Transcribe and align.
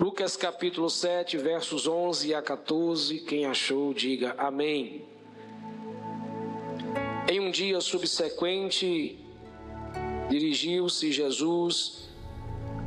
Lucas 0.00 0.34
capítulo 0.34 0.88
7, 0.88 1.36
versos 1.36 1.86
11 1.86 2.32
a 2.32 2.40
14. 2.40 3.18
Quem 3.18 3.44
achou, 3.44 3.92
diga 3.92 4.34
amém. 4.38 5.04
Em 7.30 7.38
um 7.38 7.50
dia 7.50 7.78
subsequente, 7.82 9.18
dirigiu-se 10.30 11.12
Jesus 11.12 12.08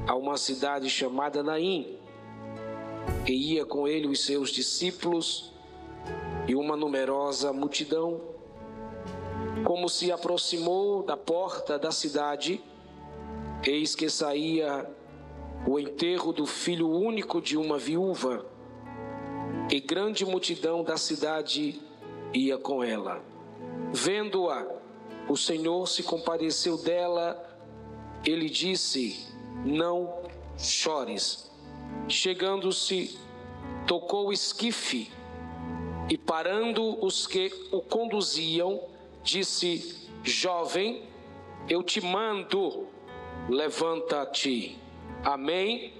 a 0.07 0.15
uma 0.15 0.38
cidade 0.38 0.89
chamada 0.89 1.44
Naim, 1.44 1.99
e 3.27 3.54
ia 3.54 3.64
com 3.64 3.88
ele 3.88 4.07
os 4.07 4.25
seus 4.25 4.50
discípulos 4.50 5.54
e 6.48 6.55
uma 6.55 6.75
numerosa 6.75 7.54
multidão. 7.54 8.21
Como 9.64 9.88
se 9.88 10.11
aproximou 10.11 11.04
da 11.04 11.16
porta 11.16 11.77
da 11.77 11.91
cidade, 11.91 12.59
eis 13.64 13.93
que 13.93 14.09
saía 14.09 14.89
o 15.66 15.80
enterro 15.80 16.34
do 16.34 16.45
filho 16.45 16.89
único 16.89 17.41
de 17.41 17.57
uma 17.57 17.77
viúva, 17.77 18.46
e 19.71 19.79
grande 19.79 20.25
multidão 20.25 20.83
da 20.83 20.97
cidade 20.97 21.82
ia 22.33 22.57
com 22.57 22.83
ela. 22.83 23.24
Vendo-a, 23.91 24.68
o 25.29 25.38
Senhor 25.38 25.88
se 25.88 26.04
compadeceu 26.04 26.78
dela, 26.78 27.41
ele 28.25 28.50
disse: 28.50 29.28
Não 29.65 30.21
chores. 30.57 31.52
Chegando-se, 32.08 33.17
tocou 33.88 34.27
o 34.27 34.33
esquife 34.33 35.11
e, 36.09 36.17
parando 36.17 37.03
os 37.03 37.25
que 37.25 37.52
o 37.72 37.81
conduziam, 37.81 38.81
disse: 39.23 40.09
Jovem, 40.23 41.03
eu 41.69 41.81
te 41.81 42.02
mando, 42.02 42.88
levanta-te. 43.50 44.83
Amém? 45.23 45.94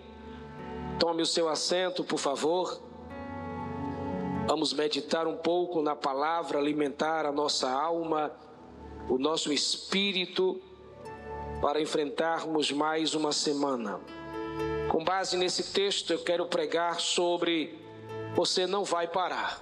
Tome 1.00 1.22
o 1.22 1.26
seu 1.26 1.48
assento, 1.48 2.04
por 2.04 2.20
favor. 2.20 2.82
Vamos 4.48 4.74
meditar 4.74 5.26
um 5.26 5.38
pouco 5.38 5.82
na 5.82 5.96
palavra, 5.96 6.60
alimentar 6.60 7.26
a 7.26 7.32
nossa 7.32 7.72
alma, 7.72 8.32
o 9.10 9.18
nosso 9.18 9.54
espírito, 9.54 10.62
para 11.62 11.82
enfrentarmos 11.82 12.72
mais 12.72 13.14
uma 13.16 13.32
semana. 13.32 14.02
Com 14.90 15.04
base 15.04 15.38
nesse 15.38 15.72
texto, 15.72 16.12
eu 16.12 16.20
quero 16.20 16.46
pregar 16.46 17.00
sobre 17.00 17.80
você 18.36 18.68
não 18.68 18.84
vai 18.84 19.08
parar. 19.08 19.62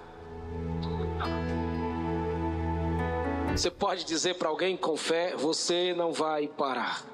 Você 3.52 3.70
pode 3.70 4.04
dizer 4.04 4.34
para 4.34 4.48
alguém 4.48 4.76
com 4.76 4.96
fé: 4.96 5.36
você 5.36 5.94
não 5.94 6.12
vai 6.12 6.48
parar. 6.48 7.11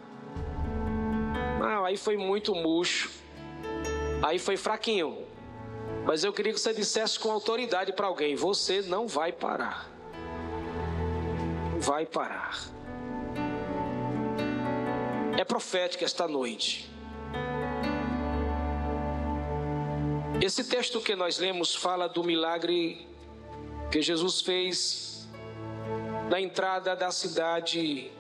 Não, 1.59 1.85
aí 1.85 1.97
foi 1.97 2.17
muito 2.17 2.55
murcho. 2.55 3.11
Aí 4.23 4.39
foi 4.39 4.57
fraquinho. 4.57 5.27
Mas 6.05 6.25
eu 6.25 6.33
queria 6.33 6.53
que 6.53 6.61
você 6.61 6.73
dissesse 6.73 7.19
com 7.19 7.31
autoridade 7.31 7.93
para 7.93 8.07
alguém: 8.07 8.35
você 8.35 8.83
não 8.83 9.07
vai 9.07 9.33
parar. 9.33 9.91
Vai 11.79 12.07
parar. 12.07 12.59
É 15.37 15.45
profética 15.45 16.05
esta 16.05 16.27
noite. 16.27 16.91
Esse 20.41 20.65
texto 20.65 21.01
que 21.01 21.17
nós 21.17 21.39
lemos 21.39 21.75
fala 21.75 22.09
do 22.09 22.23
milagre 22.23 23.07
que 23.91 24.01
Jesus 24.01 24.41
fez 24.41 25.29
na 26.31 26.41
entrada 26.41 26.95
da 26.95 27.11
cidade 27.11 28.11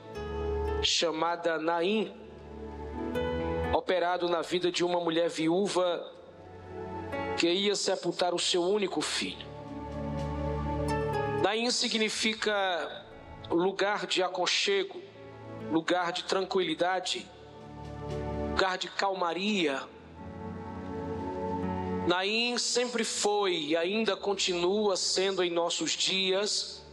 chamada 0.82 1.58
Naim 1.58 2.12
operado 3.72 4.28
na 4.28 4.42
vida 4.42 4.70
de 4.70 4.84
uma 4.84 5.00
mulher 5.00 5.28
viúva 5.28 6.12
que 7.36 7.48
ia 7.48 7.76
sepultar 7.76 8.34
o 8.34 8.38
seu 8.38 8.62
único 8.62 9.00
filho. 9.00 9.46
Naim 11.42 11.70
significa 11.70 13.04
lugar 13.50 14.06
de 14.06 14.22
aconchego, 14.22 15.00
lugar 15.70 16.12
de 16.12 16.24
tranquilidade, 16.24 17.30
lugar 18.50 18.76
de 18.76 18.88
calmaria. 18.88 19.80
Naim 22.06 22.58
sempre 22.58 23.04
foi 23.04 23.54
e 23.54 23.76
ainda 23.76 24.16
continua 24.16 24.96
sendo 24.96 25.44
em 25.44 25.50
nossos 25.50 25.92
dias 25.92 26.84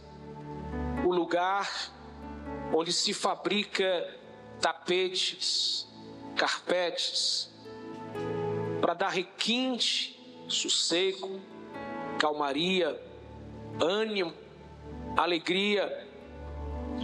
o 1.04 1.12
lugar 1.12 1.90
onde 2.72 2.92
se 2.92 3.12
fabrica 3.12 4.14
tapetes, 4.60 5.85
carpetes, 6.36 7.50
para 8.80 8.94
dar 8.94 9.08
requinte, 9.08 10.16
sossego, 10.48 11.40
calmaria, 12.18 13.00
ânimo, 13.80 14.32
alegria 15.16 16.06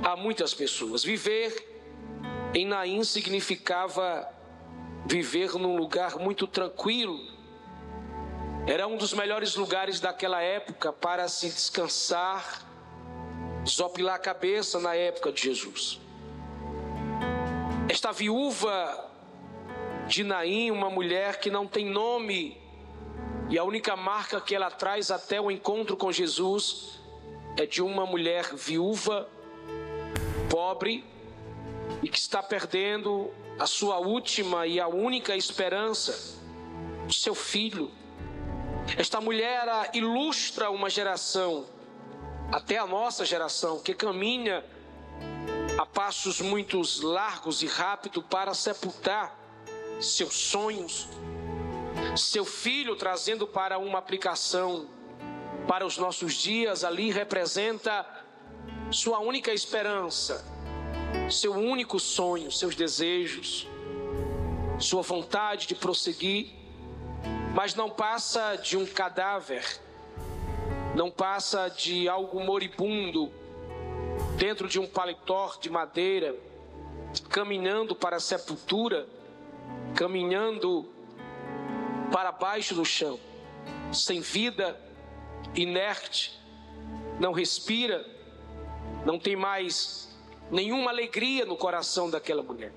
a 0.04 0.15
muitas 0.15 0.54
pessoas. 0.54 1.03
Viver 1.03 1.72
em 2.54 2.66
Naim 2.66 3.03
significava 3.03 4.28
viver 5.06 5.54
num 5.54 5.76
lugar 5.76 6.16
muito 6.16 6.47
tranquilo. 6.47 7.19
Era 8.66 8.87
um 8.87 8.97
dos 8.97 9.12
melhores 9.12 9.56
lugares 9.56 9.99
daquela 9.99 10.41
época 10.41 10.93
para 10.93 11.26
se 11.26 11.49
descansar, 11.49 12.62
desopilar 13.64 14.16
a 14.16 14.19
cabeça 14.19 14.78
na 14.78 14.94
época 14.94 15.32
de 15.32 15.43
Jesus. 15.43 16.00
Esta 17.88 18.12
viúva 18.12 19.11
de 20.12 20.22
Naim, 20.22 20.70
uma 20.70 20.90
mulher 20.90 21.40
que 21.40 21.50
não 21.50 21.66
tem 21.66 21.86
nome, 21.86 22.60
e 23.48 23.58
a 23.58 23.64
única 23.64 23.96
marca 23.96 24.42
que 24.42 24.54
ela 24.54 24.70
traz 24.70 25.10
até 25.10 25.40
o 25.40 25.50
encontro 25.50 25.96
com 25.96 26.12
Jesus 26.12 27.00
é 27.56 27.64
de 27.64 27.80
uma 27.80 28.04
mulher 28.04 28.54
viúva, 28.54 29.26
pobre, 30.50 31.02
e 32.02 32.10
que 32.10 32.18
está 32.18 32.42
perdendo 32.42 33.30
a 33.58 33.64
sua 33.64 34.00
última 34.00 34.66
e 34.66 34.78
a 34.78 34.86
única 34.86 35.34
esperança, 35.34 36.38
o 37.08 37.12
seu 37.12 37.34
filho. 37.34 37.90
Esta 38.98 39.18
mulher 39.18 39.64
ilustra 39.94 40.68
uma 40.68 40.90
geração, 40.90 41.64
até 42.52 42.76
a 42.76 42.86
nossa 42.86 43.24
geração, 43.24 43.78
que 43.78 43.94
caminha 43.94 44.62
a 45.78 45.86
passos 45.86 46.42
muito 46.42 46.82
largos 47.02 47.62
e 47.62 47.66
rápidos 47.66 48.22
para 48.28 48.52
sepultar 48.52 49.41
seus 50.02 50.34
sonhos, 50.34 51.08
seu 52.16 52.44
filho 52.44 52.96
trazendo 52.96 53.46
para 53.46 53.78
uma 53.78 53.98
aplicação 53.98 54.86
para 55.66 55.86
os 55.86 55.96
nossos 55.96 56.34
dias, 56.34 56.84
ali 56.84 57.10
representa 57.10 58.06
sua 58.90 59.20
única 59.20 59.52
esperança, 59.52 60.44
seu 61.30 61.52
único 61.52 61.98
sonho, 61.98 62.50
seus 62.50 62.74
desejos, 62.74 63.66
sua 64.78 65.02
vontade 65.02 65.66
de 65.66 65.74
prosseguir, 65.74 66.52
mas 67.54 67.74
não 67.74 67.88
passa 67.88 68.56
de 68.56 68.76
um 68.76 68.84
cadáver, 68.84 69.64
não 70.96 71.10
passa 71.10 71.69
de 71.69 72.08
algo 72.08 72.40
moribundo 72.40 73.32
dentro 74.36 74.69
de 74.69 74.78
um 74.78 74.86
paletó 74.86 75.54
de 75.60 75.70
madeira, 75.70 76.34
caminhando 77.28 77.94
para 77.94 78.16
a 78.16 78.20
sepultura 78.20 79.06
caminhando 79.94 80.90
para 82.10 82.32
baixo 82.32 82.74
do 82.74 82.84
chão, 82.84 83.18
sem 83.92 84.20
vida, 84.20 84.78
inerte, 85.54 86.38
não 87.18 87.32
respira, 87.32 88.04
não 89.04 89.18
tem 89.18 89.36
mais 89.36 90.16
nenhuma 90.50 90.90
alegria 90.90 91.44
no 91.44 91.56
coração 91.56 92.10
daquela 92.10 92.42
mulher. 92.42 92.72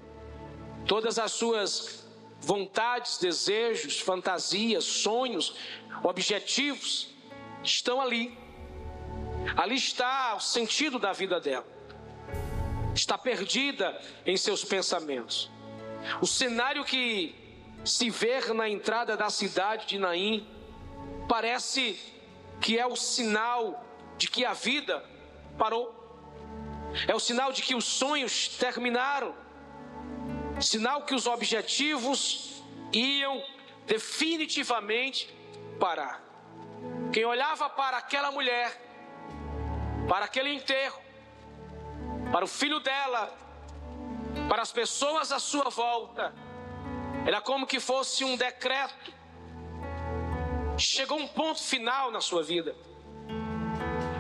Todas 0.86 1.18
as 1.18 1.32
suas 1.32 2.06
vontades, 2.40 3.18
desejos, 3.18 4.00
fantasias, 4.00 4.84
sonhos, 4.84 5.56
objetivos 6.04 7.10
estão 7.64 8.00
ali. 8.00 8.38
Ali 9.58 9.76
está 9.76 10.36
o 10.36 10.40
sentido 10.40 11.00
da 11.00 11.12
vida 11.12 11.40
dela. 11.40 11.66
Está 12.94 13.18
perdida 13.18 14.00
em 14.26 14.38
seus 14.38 14.64
pensamentos. 14.64 15.52
O 16.22 16.28
cenário 16.28 16.84
que 16.84 17.36
se 17.84 18.10
vê 18.10 18.40
na 18.54 18.68
entrada 18.68 19.16
da 19.16 19.30
cidade 19.30 19.86
de 19.86 20.00
Naim 20.00 20.48
parece 21.28 22.00
que 22.62 22.78
é 22.78 22.86
o 22.86 22.96
sinal 22.96 23.86
de 24.18 24.28
que 24.28 24.46
a 24.46 24.54
vida 24.54 25.04
parou. 25.58 25.94
É 27.08 27.14
o 27.14 27.20
sinal 27.20 27.52
de 27.52 27.62
que 27.62 27.76
os 27.76 27.86
sonhos 27.86 28.48
terminaram. 28.48 29.36
Sinal 30.62 31.04
que 31.04 31.14
os 31.14 31.28
objetivos 31.28 32.64
iam 32.94 33.44
definitivamente 33.86 35.34
parar. 35.80 36.24
Quem 37.12 37.26
olhava 37.26 37.70
para 37.70 37.98
aquela 37.98 38.32
mulher, 38.32 38.82
para 40.08 40.26
aquele 40.26 40.54
enterro, 40.54 41.00
para 42.32 42.46
o 42.46 42.48
filho 42.48 42.80
dela, 42.80 43.34
para 44.48 44.62
as 44.62 44.72
pessoas 44.72 45.32
à 45.32 45.40
sua 45.40 45.70
volta. 45.70 46.34
Era 47.26 47.42
como 47.42 47.66
que 47.66 47.80
fosse 47.80 48.24
um 48.24 48.36
decreto 48.36 49.14
Chegou 50.78 51.18
um 51.18 51.28
ponto 51.28 51.62
final 51.62 52.12
na 52.12 52.20
sua 52.20 52.44
vida. 52.44 52.76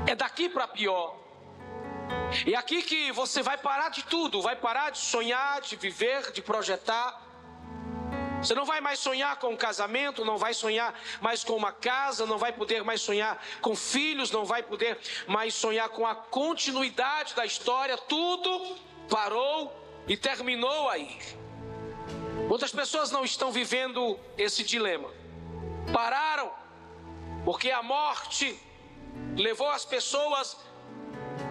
É 0.07 0.15
daqui 0.15 0.47
para 0.47 0.67
pior. 0.67 1.17
E 2.45 2.55
aqui 2.55 2.81
que 2.81 3.11
você 3.11 3.41
vai 3.41 3.57
parar 3.57 3.89
de 3.89 4.03
tudo, 4.03 4.41
vai 4.41 4.55
parar 4.55 4.91
de 4.91 4.99
sonhar, 4.99 5.59
de 5.61 5.75
viver, 5.75 6.31
de 6.31 6.41
projetar. 6.41 7.21
Você 8.41 8.53
não 8.53 8.63
vai 8.63 8.79
mais 8.79 8.99
sonhar 8.99 9.37
com 9.37 9.49
um 9.49 9.57
casamento, 9.57 10.23
não 10.23 10.37
vai 10.37 10.53
sonhar 10.53 10.93
mais 11.19 11.43
com 11.43 11.53
uma 11.53 11.71
casa, 11.71 12.25
não 12.25 12.37
vai 12.37 12.53
poder 12.53 12.83
mais 12.83 13.01
sonhar 13.01 13.41
com 13.59 13.75
filhos, 13.75 14.31
não 14.31 14.45
vai 14.45 14.61
poder 14.63 14.97
mais 15.27 15.53
sonhar 15.53 15.89
com 15.89 16.05
a 16.05 16.15
continuidade 16.15 17.33
da 17.35 17.45
história. 17.45 17.97
Tudo 17.97 18.77
parou 19.09 19.84
e 20.07 20.15
terminou 20.15 20.89
aí. 20.89 21.17
Outras 22.49 22.71
pessoas 22.71 23.11
não 23.11 23.23
estão 23.23 23.51
vivendo 23.51 24.19
esse 24.37 24.63
dilema. 24.63 25.09
Pararam 25.91 26.51
porque 27.43 27.71
a 27.71 27.81
morte 27.81 28.59
levou 29.35 29.69
as 29.69 29.85
pessoas 29.85 30.57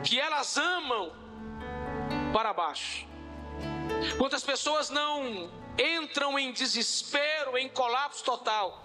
que 0.03 0.19
elas 0.19 0.57
amam 0.57 1.13
para 2.33 2.53
baixo. 2.53 3.07
Quantas 4.19 4.43
pessoas 4.43 4.91
não 4.91 5.51
entram 5.79 6.39
em 6.39 6.53
desespero, 6.53 7.57
em 7.57 7.69
colapso 7.69 8.25
total, 8.25 8.85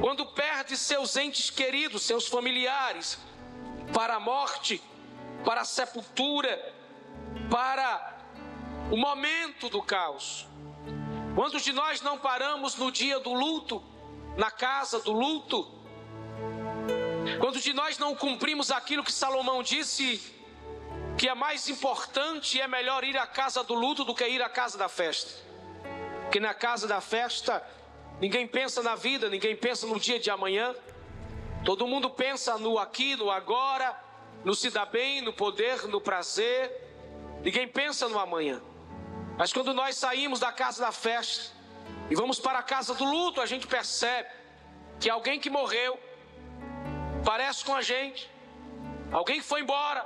quando 0.00 0.24
perde 0.26 0.76
seus 0.76 1.16
entes 1.16 1.50
queridos, 1.50 2.02
seus 2.02 2.26
familiares, 2.26 3.18
para 3.92 4.16
a 4.16 4.20
morte, 4.20 4.82
para 5.44 5.62
a 5.62 5.64
sepultura, 5.64 6.74
para 7.50 8.19
o 8.90 8.96
momento 8.96 9.68
do 9.68 9.82
caos. 9.82 10.46
Quantos 11.34 11.62
de 11.62 11.72
nós 11.72 12.00
não 12.02 12.18
paramos 12.18 12.76
no 12.76 12.90
dia 12.90 13.18
do 13.20 13.32
luto, 13.32 13.82
na 14.36 14.50
casa 14.50 15.00
do 15.00 15.12
luto, 15.12 15.80
Quantos 17.38 17.62
de 17.62 17.72
nós 17.72 17.98
não 17.98 18.14
cumprimos 18.14 18.70
aquilo 18.70 19.04
que 19.04 19.12
Salomão 19.12 19.62
disse 19.62 20.20
que 21.16 21.28
é 21.28 21.34
mais 21.34 21.68
importante 21.68 22.56
e 22.56 22.60
é 22.60 22.66
melhor 22.66 23.04
ir 23.04 23.16
à 23.16 23.26
casa 23.26 23.62
do 23.62 23.74
luto 23.74 24.04
do 24.04 24.14
que 24.14 24.26
ir 24.26 24.42
à 24.42 24.48
casa 24.48 24.76
da 24.76 24.88
festa? 24.88 25.30
Porque 26.22 26.40
na 26.40 26.54
casa 26.54 26.86
da 26.86 27.00
festa 27.00 27.66
ninguém 28.20 28.46
pensa 28.46 28.82
na 28.82 28.94
vida, 28.94 29.28
ninguém 29.28 29.56
pensa 29.56 29.86
no 29.86 29.98
dia 29.98 30.18
de 30.18 30.30
amanhã. 30.30 30.74
Todo 31.64 31.86
mundo 31.86 32.10
pensa 32.10 32.58
no 32.58 32.78
aqui, 32.78 33.16
no 33.16 33.30
agora, 33.30 33.98
no 34.44 34.54
se 34.54 34.70
dar 34.70 34.86
bem, 34.86 35.20
no 35.20 35.32
poder, 35.32 35.86
no 35.88 36.00
prazer. 36.00 36.70
Ninguém 37.42 37.68
pensa 37.68 38.08
no 38.08 38.18
amanhã. 38.18 38.62
Mas 39.40 39.54
quando 39.54 39.72
nós 39.72 39.96
saímos 39.96 40.38
da 40.38 40.52
casa 40.52 40.82
da 40.86 40.92
festa 40.92 41.44
e 42.10 42.14
vamos 42.14 42.38
para 42.38 42.58
a 42.58 42.62
casa 42.62 42.92
do 42.94 43.04
luto, 43.04 43.40
a 43.40 43.46
gente 43.46 43.66
percebe 43.66 44.28
que 45.00 45.08
alguém 45.08 45.40
que 45.40 45.48
morreu 45.48 45.98
parece 47.24 47.64
com 47.64 47.74
a 47.74 47.80
gente, 47.80 48.30
alguém 49.10 49.40
que 49.40 49.46
foi 49.52 49.62
embora, 49.62 50.02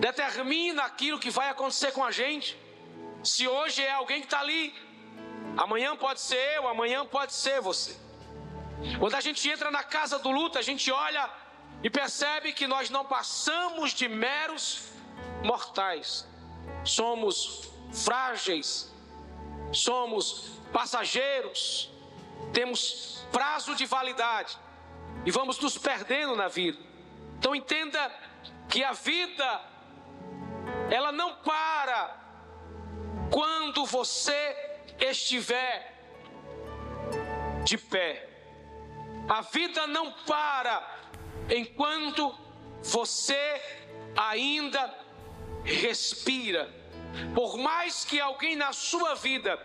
determina 0.00 0.82
aquilo 0.82 1.20
que 1.20 1.30
vai 1.30 1.48
acontecer 1.48 1.92
com 1.92 2.02
a 2.02 2.10
gente. 2.10 2.58
Se 3.22 3.46
hoje 3.46 3.80
é 3.84 3.92
alguém 3.92 4.18
que 4.18 4.26
está 4.26 4.40
ali, 4.40 4.74
amanhã 5.56 5.94
pode 5.94 6.20
ser 6.20 6.42
eu, 6.56 6.66
amanhã 6.66 7.06
pode 7.06 7.32
ser 7.32 7.60
você. 7.60 7.96
Quando 8.98 9.14
a 9.14 9.20
gente 9.20 9.48
entra 9.48 9.70
na 9.70 9.84
casa 9.84 10.18
do 10.18 10.32
luto, 10.32 10.58
a 10.58 10.62
gente 10.70 10.90
olha 10.90 11.30
e 11.84 11.88
percebe 11.88 12.52
que 12.52 12.66
nós 12.66 12.90
não 12.90 13.04
passamos 13.04 13.92
de 13.92 14.08
meros 14.08 14.88
mortais, 15.44 16.26
somos 16.84 17.70
frágeis, 17.92 18.92
somos 19.72 20.52
passageiros, 20.72 21.90
temos 22.52 23.24
prazo 23.32 23.74
de 23.74 23.86
validade 23.86 24.58
e 25.24 25.30
vamos 25.30 25.58
nos 25.58 25.76
perdendo 25.76 26.36
na 26.36 26.48
vida. 26.48 26.78
Então 27.38 27.54
entenda 27.54 28.10
que 28.68 28.82
a 28.82 28.92
vida 28.92 29.60
ela 30.90 31.12
não 31.12 31.36
para 31.36 32.16
quando 33.30 33.84
você 33.86 34.56
estiver 34.98 35.96
de 37.64 37.78
pé. 37.78 38.28
A 39.28 39.42
vida 39.42 39.86
não 39.86 40.12
para 40.12 40.98
enquanto 41.48 42.34
você 42.82 43.62
ainda 44.16 44.92
respira. 45.64 46.72
Por 47.34 47.56
mais 47.58 48.04
que 48.04 48.20
alguém 48.20 48.56
na 48.56 48.72
sua 48.72 49.14
vida 49.14 49.58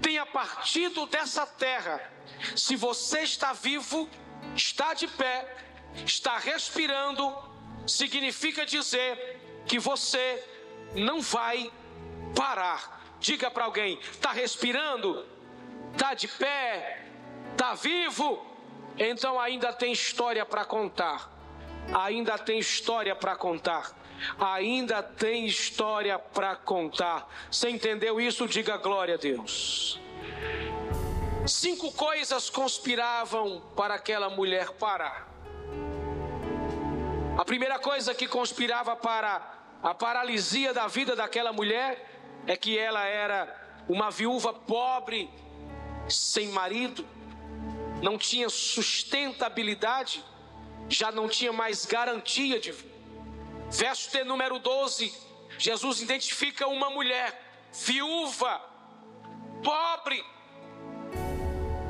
tenha 0.00 0.24
partido 0.24 1.06
dessa 1.06 1.46
terra, 1.46 2.00
se 2.54 2.76
você 2.76 3.20
está 3.20 3.52
vivo, 3.52 4.08
está 4.54 4.94
de 4.94 5.08
pé, 5.08 5.56
está 6.04 6.38
respirando, 6.38 7.34
significa 7.86 8.64
dizer 8.64 9.62
que 9.66 9.78
você 9.78 10.42
não 10.94 11.20
vai 11.20 11.70
parar. 12.34 13.04
Diga 13.20 13.50
para 13.50 13.64
alguém: 13.64 13.98
está 13.98 14.32
respirando, 14.32 15.26
está 15.92 16.14
de 16.14 16.28
pé, 16.28 17.04
está 17.52 17.74
vivo, 17.74 18.44
então 18.98 19.40
ainda 19.40 19.72
tem 19.72 19.92
história 19.92 20.44
para 20.44 20.64
contar. 20.64 21.34
Ainda 21.94 22.36
tem 22.36 22.58
história 22.58 23.14
para 23.14 23.36
contar. 23.36 23.94
Ainda 24.38 25.02
tem 25.02 25.46
história 25.46 26.18
para 26.18 26.56
contar. 26.56 27.28
Você 27.50 27.68
entendeu 27.70 28.20
isso? 28.20 28.46
Diga 28.46 28.76
glória 28.76 29.14
a 29.14 29.18
Deus. 29.18 30.00
Cinco 31.46 31.92
coisas 31.92 32.50
conspiravam 32.50 33.62
para 33.76 33.94
aquela 33.94 34.28
mulher 34.28 34.70
parar. 34.72 35.28
A 37.38 37.44
primeira 37.44 37.78
coisa 37.78 38.14
que 38.14 38.26
conspirava 38.26 38.96
para 38.96 39.54
a 39.82 39.94
paralisia 39.94 40.72
da 40.72 40.88
vida 40.88 41.14
daquela 41.14 41.52
mulher 41.52 42.42
é 42.46 42.56
que 42.56 42.78
ela 42.78 43.04
era 43.04 43.84
uma 43.88 44.10
viúva 44.10 44.52
pobre, 44.52 45.30
sem 46.08 46.48
marido, 46.48 47.06
não 48.02 48.18
tinha 48.18 48.48
sustentabilidade, 48.48 50.24
já 50.88 51.12
não 51.12 51.28
tinha 51.28 51.52
mais 51.52 51.84
garantia 51.84 52.58
de 52.58 52.72
vida. 52.72 52.95
Verso 53.70 54.10
de 54.10 54.24
número 54.24 54.58
12, 54.58 55.12
Jesus 55.58 56.00
identifica 56.00 56.66
uma 56.68 56.88
mulher 56.90 57.42
viúva, 57.72 58.60
pobre, 59.62 60.24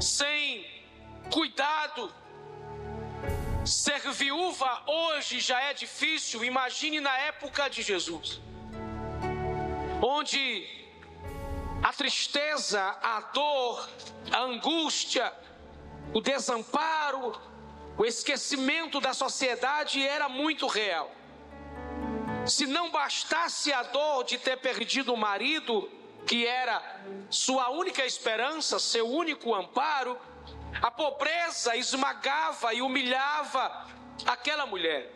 sem 0.00 0.66
cuidado. 1.32 2.12
Ser 3.64 4.00
viúva 4.12 4.84
hoje 4.86 5.40
já 5.40 5.60
é 5.60 5.74
difícil, 5.74 6.44
imagine 6.44 7.00
na 7.00 7.16
época 7.18 7.68
de 7.68 7.82
Jesus, 7.82 8.40
onde 10.00 10.66
a 11.82 11.92
tristeza, 11.92 12.80
a 13.02 13.20
dor, 13.32 13.88
a 14.32 14.40
angústia, 14.42 15.32
o 16.14 16.20
desamparo, 16.20 17.38
o 17.98 18.04
esquecimento 18.04 19.00
da 19.00 19.12
sociedade 19.12 20.06
era 20.06 20.28
muito 20.28 20.66
real. 20.66 21.10
Se 22.46 22.66
não 22.66 22.90
bastasse 22.90 23.72
a 23.72 23.82
dor 23.82 24.24
de 24.24 24.38
ter 24.38 24.56
perdido 24.58 25.12
o 25.12 25.16
marido, 25.16 25.90
que 26.26 26.46
era 26.46 26.80
sua 27.28 27.70
única 27.70 28.04
esperança, 28.04 28.78
seu 28.78 29.08
único 29.08 29.54
amparo, 29.54 30.18
a 30.80 30.90
pobreza 30.90 31.76
esmagava 31.76 32.72
e 32.74 32.82
humilhava 32.82 33.86
aquela 34.26 34.66
mulher. 34.66 35.12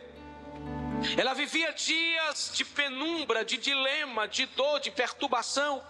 Ela 1.17 1.33
vivia 1.33 1.71
dias 1.73 2.51
de 2.53 2.63
penumbra, 2.63 3.43
de 3.43 3.57
dilema, 3.57 4.27
de 4.27 4.45
dor, 4.45 4.79
de 4.79 4.91
perturbação. 4.91 5.81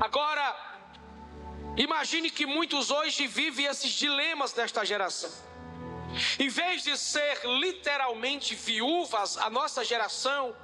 Agora, 0.00 0.56
imagine 1.76 2.30
que 2.30 2.46
muitos 2.46 2.90
hoje 2.90 3.26
vivem 3.26 3.66
esses 3.66 3.90
dilemas 3.90 4.52
desta 4.52 4.84
geração. 4.84 5.30
Em 6.38 6.48
vez 6.48 6.82
de 6.84 6.96
ser 6.96 7.40
literalmente 7.44 8.54
viúvas, 8.54 9.36
a 9.38 9.48
nossa 9.48 9.84
geração 9.84 10.54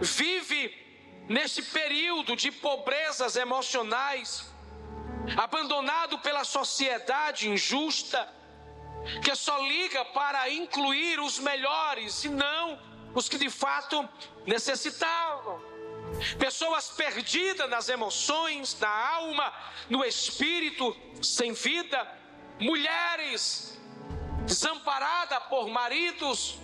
vive 0.00 0.74
neste 1.28 1.62
período 1.62 2.34
de 2.34 2.50
pobrezas 2.50 3.36
emocionais, 3.36 4.50
abandonado 5.36 6.18
pela 6.20 6.42
sociedade 6.42 7.48
injusta, 7.48 8.26
que 9.22 9.34
só 9.34 9.58
liga 9.58 10.04
para 10.06 10.50
incluir 10.50 11.20
os 11.20 11.38
melhores 11.38 12.24
e 12.24 12.28
não 12.28 12.78
os 13.14 13.28
que 13.28 13.38
de 13.38 13.50
fato 13.50 14.08
necessitavam. 14.46 15.60
Pessoas 16.38 16.88
perdidas 16.88 17.68
nas 17.68 17.88
emoções, 17.88 18.78
na 18.80 18.88
alma, 18.88 19.52
no 19.90 20.04
espírito, 20.04 20.96
sem 21.22 21.52
vida, 21.52 22.10
mulheres 22.58 23.77
desamparadas 24.48 25.42
por 25.44 25.68
maridos, 25.68 26.58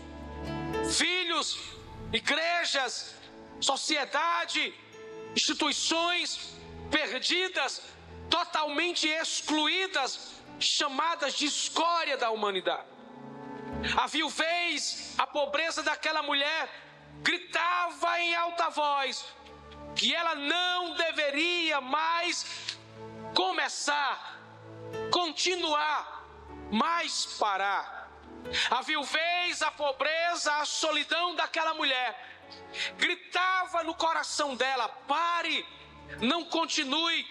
filhos, 0.90 1.58
igrejas 2.12 3.14
sociedade, 3.60 4.74
instituições 5.34 6.54
perdidas 6.90 7.82
totalmente 8.28 9.08
excluídas, 9.08 10.42
chamadas 10.58 11.34
de 11.34 11.46
escória 11.46 12.16
da 12.16 12.30
humanidade. 12.30 12.86
A 13.96 14.06
viuvez, 14.06 15.14
a 15.18 15.26
pobreza 15.26 15.82
daquela 15.82 16.22
mulher, 16.22 16.68
gritava 17.22 18.20
em 18.20 18.34
alta 18.34 18.68
voz 18.70 19.24
que 19.94 20.14
ela 20.14 20.34
não 20.34 20.94
deveria 20.94 21.80
mais 21.80 22.46
começar, 23.34 24.40
continuar, 25.10 26.23
mais 26.70 27.26
parar. 27.38 28.10
A 28.70 28.82
viuvez, 28.82 29.62
a 29.62 29.70
pobreza, 29.70 30.54
a 30.56 30.64
solidão 30.64 31.34
daquela 31.34 31.74
mulher 31.74 32.34
gritava 32.98 33.82
no 33.82 33.94
coração 33.94 34.54
dela: 34.54 34.88
pare, 35.08 35.66
não 36.20 36.44
continue, 36.44 37.26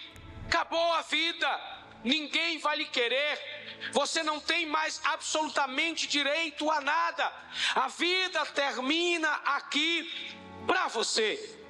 acabou 0.48 0.94
a 0.94 1.02
vida, 1.02 1.62
ninguém 2.04 2.58
vai 2.58 2.78
lhe 2.78 2.86
querer. 2.86 3.64
Você 3.92 4.24
não 4.24 4.40
tem 4.40 4.66
mais 4.66 5.02
absolutamente 5.04 6.08
direito 6.08 6.70
a 6.72 6.82
nada. 6.82 7.32
A 7.76 7.88
vida 7.90 8.46
termina 8.48 9.30
aqui 9.46 10.34
para 10.66 10.88
você. 10.88 11.63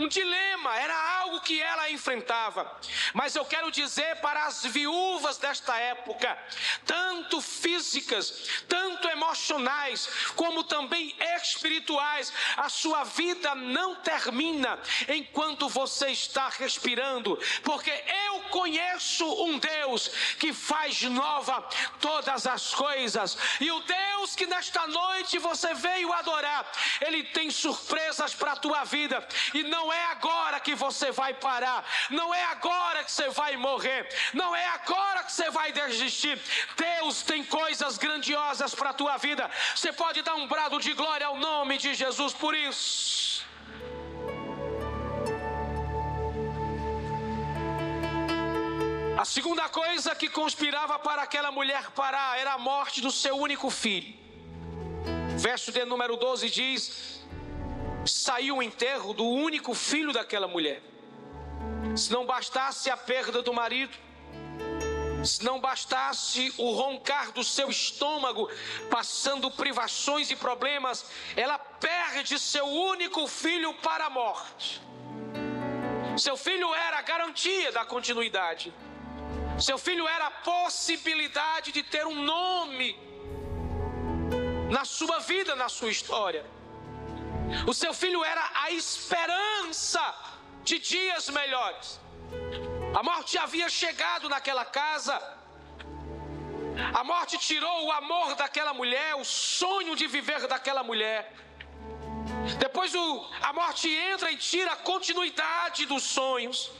Um 0.00 0.08
dilema, 0.08 0.78
era 0.78 1.20
algo 1.20 1.42
que 1.42 1.60
ela 1.60 1.90
enfrentava. 1.90 2.74
Mas 3.12 3.36
eu 3.36 3.44
quero 3.44 3.70
dizer 3.70 4.16
para 4.16 4.46
as 4.46 4.64
viúvas 4.64 5.36
desta 5.36 5.76
época, 5.76 6.38
tanto 6.86 7.38
físicas, 7.42 8.48
tanto 8.66 9.06
emocionais, 9.08 10.08
como 10.34 10.64
também 10.64 11.14
espirituais, 11.36 12.32
a 12.56 12.70
sua 12.70 13.04
vida 13.04 13.54
não 13.54 13.94
termina 13.96 14.78
enquanto 15.06 15.68
você 15.68 16.08
está 16.08 16.48
respirando, 16.48 17.38
porque 17.62 17.90
eu 17.90 18.40
conheço 18.44 19.26
um 19.44 19.58
Deus 19.58 20.08
que 20.38 20.50
faz 20.50 21.02
nova 21.02 21.60
todas 22.00 22.46
as 22.46 22.74
coisas, 22.74 23.36
e 23.60 23.70
o 23.70 23.80
Deus 23.80 24.34
que 24.34 24.46
nesta 24.46 24.86
noite 24.86 25.38
você 25.38 25.74
veio 25.74 26.10
adorar, 26.14 26.70
ele 27.02 27.22
tem 27.24 27.50
surpresas 27.50 28.34
para 28.34 28.52
a 28.52 28.56
tua 28.56 28.84
vida, 28.84 29.26
e 29.52 29.62
não 29.64 29.89
não 29.90 29.96
é 29.96 30.04
agora 30.12 30.60
que 30.60 30.74
você 30.76 31.10
vai 31.10 31.34
parar, 31.34 31.84
não 32.10 32.32
é 32.32 32.44
agora 32.44 33.02
que 33.02 33.10
você 33.10 33.28
vai 33.30 33.56
morrer, 33.56 34.08
não 34.32 34.54
é 34.54 34.66
agora 34.68 35.24
que 35.24 35.32
você 35.32 35.50
vai 35.50 35.72
desistir. 35.72 36.40
Deus 36.76 37.22
tem 37.22 37.42
coisas 37.42 37.98
grandiosas 37.98 38.72
para 38.72 38.90
a 38.90 38.92
tua 38.92 39.16
vida. 39.16 39.50
Você 39.74 39.92
pode 39.92 40.22
dar 40.22 40.36
um 40.36 40.46
brado 40.46 40.78
de 40.78 40.92
glória 40.92 41.26
ao 41.26 41.36
nome 41.36 41.76
de 41.76 41.92
Jesus 41.94 42.32
por 42.32 42.54
isso. 42.54 43.44
A 49.18 49.24
segunda 49.24 49.68
coisa 49.68 50.14
que 50.14 50.28
conspirava 50.28 51.00
para 51.00 51.22
aquela 51.22 51.50
mulher 51.50 51.90
parar 51.90 52.38
era 52.38 52.52
a 52.52 52.58
morte 52.58 53.00
do 53.00 53.10
seu 53.10 53.36
único 53.36 53.68
filho. 53.70 54.14
Verso 55.36 55.72
de 55.72 55.84
número 55.84 56.16
12 56.16 56.48
diz: 56.48 57.19
saiu 58.06 58.56
o 58.56 58.62
enterro 58.62 59.12
do 59.12 59.24
único 59.24 59.74
filho 59.74 60.12
daquela 60.12 60.48
mulher. 60.48 60.82
Se 61.96 62.12
não 62.12 62.24
bastasse 62.24 62.90
a 62.90 62.96
perda 62.96 63.42
do 63.42 63.52
marido, 63.52 63.96
se 65.24 65.44
não 65.44 65.60
bastasse 65.60 66.52
o 66.56 66.72
roncar 66.72 67.32
do 67.32 67.44
seu 67.44 67.68
estômago, 67.68 68.50
passando 68.88 69.50
privações 69.50 70.30
e 70.30 70.36
problemas, 70.36 71.04
ela 71.36 71.58
perde 71.58 72.38
seu 72.38 72.66
único 72.66 73.26
filho 73.26 73.74
para 73.74 74.06
a 74.06 74.10
morte. 74.10 74.80
Seu 76.16 76.36
filho 76.36 76.74
era 76.74 76.98
a 76.98 77.02
garantia 77.02 77.70
da 77.72 77.84
continuidade. 77.84 78.72
Seu 79.58 79.76
filho 79.76 80.08
era 80.08 80.26
a 80.26 80.30
possibilidade 80.30 81.70
de 81.72 81.82
ter 81.82 82.06
um 82.06 82.22
nome 82.22 82.98
na 84.70 84.84
sua 84.84 85.18
vida, 85.18 85.54
na 85.54 85.68
sua 85.68 85.90
história. 85.90 86.44
O 87.66 87.74
seu 87.74 87.92
filho 87.92 88.24
era 88.24 88.44
a 88.54 88.70
esperança 88.70 90.02
de 90.62 90.78
dias 90.78 91.28
melhores. 91.28 92.00
A 92.98 93.02
morte 93.02 93.36
havia 93.38 93.68
chegado 93.68 94.28
naquela 94.28 94.64
casa. 94.64 95.16
A 96.94 97.02
morte 97.04 97.36
tirou 97.38 97.86
o 97.86 97.92
amor 97.92 98.34
daquela 98.34 98.72
mulher, 98.72 99.14
o 99.16 99.24
sonho 99.24 99.94
de 99.96 100.06
viver 100.06 100.46
daquela 100.46 100.82
mulher. 100.82 101.32
Depois 102.58 102.94
o, 102.94 103.30
a 103.42 103.52
morte 103.52 103.88
entra 103.88 104.30
e 104.30 104.36
tira 104.36 104.72
a 104.72 104.76
continuidade 104.76 105.86
dos 105.86 106.02
sonhos, 106.02 106.70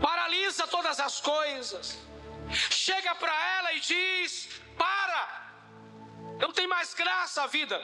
paralisa 0.00 0.66
todas 0.66 1.00
as 1.00 1.20
coisas. 1.20 1.98
Chega 2.70 3.14
para 3.14 3.34
ela 3.56 3.72
e 3.72 3.80
diz: 3.80 4.48
Para, 4.76 5.22
não 6.38 6.52
tem 6.52 6.66
mais 6.66 6.94
graça 6.94 7.42
a 7.42 7.46
vida 7.46 7.80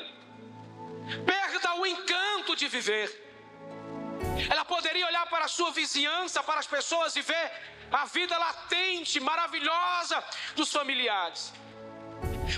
perda 1.24 1.74
o 1.74 1.86
encanto 1.86 2.54
de 2.56 2.68
viver. 2.68 3.08
Ela 4.50 4.64
poderia 4.64 5.06
olhar 5.06 5.26
para 5.26 5.44
a 5.44 5.48
sua 5.48 5.70
vizinhança, 5.70 6.42
para 6.42 6.60
as 6.60 6.66
pessoas 6.66 7.14
e 7.16 7.22
ver 7.22 7.52
a 7.90 8.04
vida 8.04 8.36
latente, 8.38 9.18
maravilhosa 9.20 10.22
dos 10.54 10.70
familiares. 10.70 11.52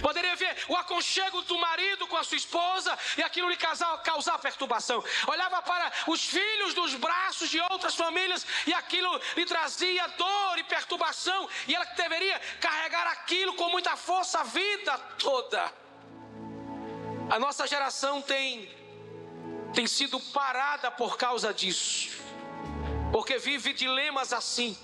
Poderia 0.01 0.35
ver 0.37 0.57
o 0.69 0.77
aconchego 0.77 1.43
do 1.43 1.59
marido 1.59 2.07
com 2.07 2.17
a 2.17 2.25
sua 2.25 2.37
esposa 2.37 2.99
e 3.17 3.23
aquilo 3.23 3.51
lhe 3.51 3.57
causar, 3.57 3.97
causar 3.99 4.39
perturbação. 4.39 5.05
Olhava 5.27 5.61
para 5.62 5.93
os 6.07 6.25
filhos 6.25 6.75
dos 6.75 6.95
braços 6.95 7.51
de 7.51 7.61
outras 7.61 7.95
famílias 7.95 8.47
e 8.67 8.73
aquilo 8.73 9.21
lhe 9.37 9.45
trazia 9.45 10.07
dor 10.09 10.59
e 10.59 10.65
perturbação. 10.65 11.49
E 11.69 11.75
ela 11.75 11.85
deveria 11.85 12.41
carregar 12.61 13.07
aquilo 13.09 13.55
com 13.55 13.69
muita 13.71 13.97
força 13.97 14.41
a 14.41 14.45
vida 14.45 14.97
toda. 15.19 15.82
A 17.33 17.39
nossa 17.39 17.67
geração 17.67 18.21
tem, 18.21 18.69
tem 19.73 19.87
sido 19.87 20.21
parada 20.21 20.91
por 20.91 21.17
causa 21.17 21.51
disso, 21.55 22.11
porque 23.11 23.39
vive 23.39 23.73
dilemas 23.73 24.35
assim. 24.35 24.77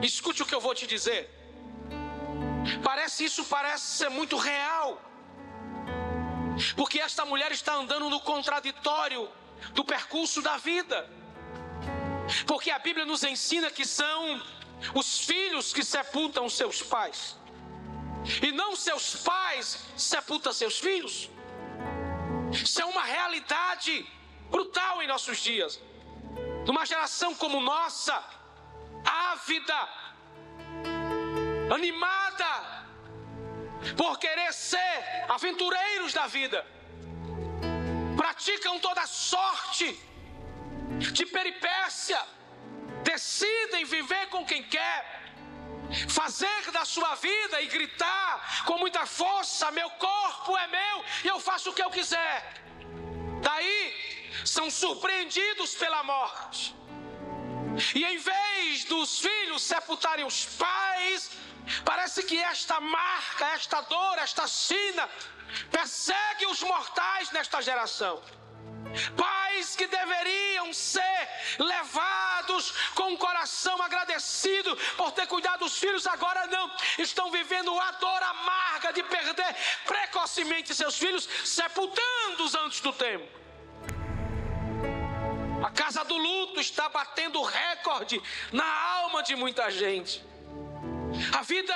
Escute 0.00 0.42
o 0.42 0.46
que 0.46 0.54
eu 0.54 0.62
vou 0.62 0.74
te 0.74 0.86
dizer. 0.86 1.28
Parece 2.82 3.26
isso 3.26 3.44
parece 3.44 3.84
ser 3.98 4.08
muito 4.08 4.38
real. 4.38 4.98
Porque 6.74 6.98
esta 6.98 7.26
mulher 7.26 7.52
está 7.52 7.74
andando 7.74 8.08
no 8.08 8.20
contraditório 8.20 9.28
do 9.74 9.84
percurso 9.84 10.40
da 10.40 10.56
vida. 10.56 11.06
Porque 12.46 12.70
a 12.70 12.78
Bíblia 12.78 13.04
nos 13.04 13.22
ensina 13.24 13.70
que 13.70 13.84
são 13.84 14.40
os 14.94 15.18
filhos 15.26 15.70
que 15.70 15.84
sepultam 15.84 16.48
seus 16.48 16.82
pais. 16.82 17.36
E 18.40 18.50
não 18.52 18.74
seus 18.74 19.16
pais 19.16 19.80
sepultam 19.98 20.50
seus 20.54 20.78
filhos. 20.78 21.28
Isso 22.52 22.80
é 22.80 22.84
uma 22.84 23.02
realidade 23.02 24.06
brutal 24.50 25.02
em 25.02 25.06
nossos 25.06 25.38
dias. 25.38 25.80
Numa 26.66 26.84
geração 26.84 27.34
como 27.34 27.60
nossa, 27.60 28.22
ávida, 29.04 29.88
animada, 31.74 32.52
por 33.96 34.18
querer 34.18 34.52
ser 34.52 35.24
aventureiros 35.28 36.12
da 36.12 36.26
vida, 36.26 36.64
praticam 38.16 38.78
toda 38.78 39.06
sorte 39.06 39.98
de 40.98 41.26
peripécia, 41.26 42.20
decidem 43.02 43.84
viver 43.84 44.28
com 44.28 44.44
quem 44.44 44.62
quer, 44.62 45.21
fazer 46.08 46.70
da 46.70 46.84
sua 46.84 47.14
vida 47.16 47.60
e 47.60 47.66
gritar 47.66 48.64
com 48.64 48.78
muita 48.78 49.06
força: 49.06 49.70
meu 49.70 49.90
corpo 49.90 50.56
é 50.56 50.66
meu 50.66 51.04
e 51.24 51.28
eu 51.28 51.40
faço 51.40 51.70
o 51.70 51.74
que 51.74 51.82
eu 51.82 51.90
quiser. 51.90 52.62
Daí 53.42 54.32
são 54.44 54.70
surpreendidos 54.70 55.74
pela 55.74 56.02
morte. 56.02 56.74
E 57.94 58.04
em 58.04 58.18
vez 58.18 58.84
dos 58.84 59.20
filhos 59.20 59.62
sepultarem 59.62 60.24
os 60.24 60.44
pais, 60.44 61.30
parece 61.84 62.22
que 62.22 62.38
esta 62.38 62.80
marca, 62.80 63.46
esta 63.50 63.80
dor, 63.82 64.18
esta 64.18 64.46
sina 64.46 65.08
persegue 65.70 66.46
os 66.46 66.62
mortais 66.62 67.30
nesta 67.30 67.60
geração. 67.60 68.22
Pais 69.16 69.76
que 69.76 69.86
deveriam 69.86 70.72
ser 70.72 71.28
levados 71.58 72.72
com 72.94 73.12
o 73.12 73.18
coração 73.18 73.80
agradecido 73.82 74.76
por 74.96 75.12
ter 75.12 75.26
cuidado 75.26 75.60
dos 75.60 75.78
filhos, 75.78 76.06
agora 76.06 76.46
não. 76.46 76.70
Estão 76.98 77.30
vivendo 77.30 77.78
a 77.78 77.90
dor 77.92 78.22
amarga 78.22 78.92
de 78.92 79.02
perder 79.02 79.56
precocemente 79.86 80.74
seus 80.74 80.96
filhos, 80.96 81.28
sepultando-os 81.44 82.54
antes 82.54 82.80
do 82.80 82.92
tempo. 82.92 83.26
A 85.64 85.70
casa 85.70 86.04
do 86.04 86.16
luto 86.16 86.60
está 86.60 86.88
batendo 86.88 87.40
recorde 87.42 88.20
na 88.52 88.66
alma 88.96 89.22
de 89.22 89.36
muita 89.36 89.70
gente. 89.70 90.24
A 91.38 91.42
vida 91.42 91.74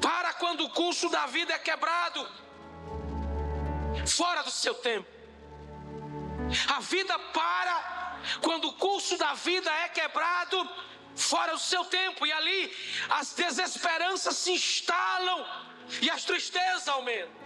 para 0.00 0.32
quando 0.34 0.64
o 0.64 0.70
curso 0.70 1.08
da 1.08 1.26
vida 1.26 1.52
é 1.52 1.58
quebrado, 1.58 2.26
fora 4.06 4.42
do 4.42 4.50
seu 4.50 4.74
tempo. 4.74 5.13
A 6.68 6.80
vida 6.80 7.18
para 7.18 8.20
quando 8.40 8.68
o 8.68 8.72
curso 8.74 9.16
da 9.16 9.34
vida 9.34 9.70
é 9.84 9.88
quebrado 9.88 10.68
fora 11.14 11.52
do 11.52 11.58
seu 11.58 11.84
tempo, 11.84 12.26
e 12.26 12.32
ali 12.32 12.76
as 13.10 13.32
desesperanças 13.34 14.36
se 14.36 14.52
instalam 14.52 15.46
e 16.00 16.10
as 16.10 16.24
tristezas 16.24 16.88
aumentam. 16.88 17.44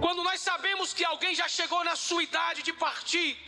Quando 0.00 0.22
nós 0.22 0.40
sabemos 0.40 0.92
que 0.92 1.04
alguém 1.04 1.34
já 1.34 1.48
chegou 1.48 1.82
na 1.84 1.96
sua 1.96 2.22
idade 2.22 2.62
de 2.62 2.72
partir, 2.72 3.38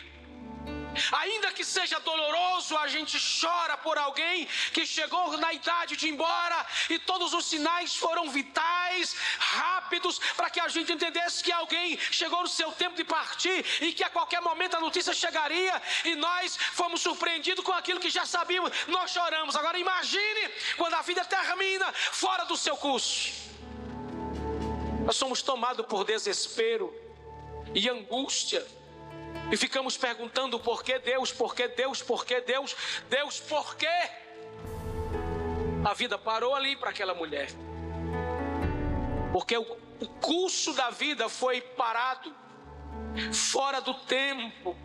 Ainda 1.13 1.53
que 1.53 1.65
seja 1.65 1.99
doloroso, 2.01 2.77
a 2.77 2.87
gente 2.89 3.19
chora 3.41 3.77
por 3.77 3.97
alguém 3.99 4.47
que 4.73 4.87
chegou 4.87 5.37
na 5.39 5.53
idade 5.53 5.97
de 5.97 6.07
ir 6.07 6.11
embora 6.11 6.67
e 6.91 6.99
todos 6.99 7.33
os 7.33 7.45
sinais 7.47 7.97
foram 7.97 8.31
vitais, 8.31 9.17
rápidos, 9.39 10.19
para 10.37 10.51
que 10.51 10.61
a 10.61 10.69
gente 10.69 10.93
entendesse 10.93 11.43
que 11.43 11.53
alguém 11.53 11.99
chegou 11.99 12.43
no 12.43 12.49
seu 12.49 12.71
tempo 12.73 12.97
de 12.97 13.05
partir 13.05 13.65
e 13.81 13.93
que 13.93 14.05
a 14.05 14.11
qualquer 14.11 14.41
momento 14.41 14.77
a 14.77 14.81
notícia 14.81 15.13
chegaria 15.13 15.81
e 16.05 16.15
nós 16.15 16.57
fomos 16.57 17.01
surpreendidos 17.01 17.65
com 17.65 17.73
aquilo 17.73 18.01
que 18.01 18.11
já 18.11 18.27
sabíamos. 18.27 18.73
Nós 18.87 19.11
choramos. 19.11 19.57
Agora 19.57 19.79
imagine 19.79 20.49
quando 20.77 20.95
a 20.95 21.03
vida 21.03 21.25
termina 21.25 21.93
fora 21.93 22.45
do 22.45 22.57
seu 22.57 22.77
curso. 22.77 23.33
Nós 25.05 25.17
somos 25.17 25.41
tomados 25.41 25.87
por 25.87 26.05
desespero 26.05 26.95
e 27.75 27.89
angústia 27.89 28.67
e 29.51 29.57
ficamos 29.57 29.97
perguntando 29.97 30.59
por 30.61 30.83
que 30.83 30.99
Deus, 30.99 31.33
por 31.33 31.55
que 31.55 31.69
Deus, 31.69 32.03
por 32.03 32.25
que 32.25 32.41
Deus, 32.41 32.77
Deus, 33.09 33.41
por 33.41 33.77
quê? 33.77 34.11
A 35.85 35.95
vida 35.95 36.19
parou 36.19 36.55
ali 36.55 36.77
para 36.77 36.91
aquela 36.91 37.15
mulher. 37.15 37.49
Porque 39.33 39.57
o, 39.57 39.63
o 40.01 40.09
curso 40.21 40.73
da 40.75 40.91
vida 40.91 41.29
foi 41.29 41.61
parado 41.61 42.35
fora 43.33 43.81
do 43.81 43.95
tempo. 43.95 44.77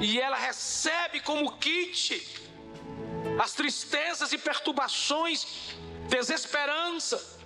E 0.00 0.18
ela 0.18 0.36
recebe 0.36 1.20
como 1.20 1.58
kit 1.58 2.48
as 3.38 3.52
tristezas 3.52 4.32
e 4.32 4.38
perturbações, 4.38 5.74
desesperança 6.08 7.38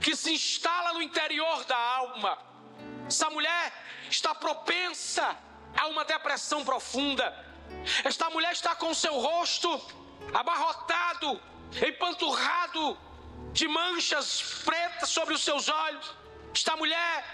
que 0.00 0.14
se 0.16 0.32
instala 0.32 0.94
no 0.94 1.02
interior 1.02 1.64
da 1.64 1.76
alma. 1.76 2.49
Essa 3.06 3.28
mulher 3.30 3.72
está 4.08 4.34
propensa 4.34 5.36
a 5.76 5.86
uma 5.86 6.04
depressão 6.04 6.64
profunda. 6.64 7.26
Esta 8.04 8.28
mulher 8.30 8.52
está 8.52 8.74
com 8.74 8.92
seu 8.92 9.14
rosto 9.18 9.80
abarrotado, 10.34 11.40
empanturrado 11.86 12.98
de 13.52 13.66
manchas 13.68 14.62
pretas 14.64 15.08
sobre 15.08 15.34
os 15.34 15.42
seus 15.42 15.68
olhos. 15.68 16.14
Esta 16.54 16.76
mulher 16.76 17.24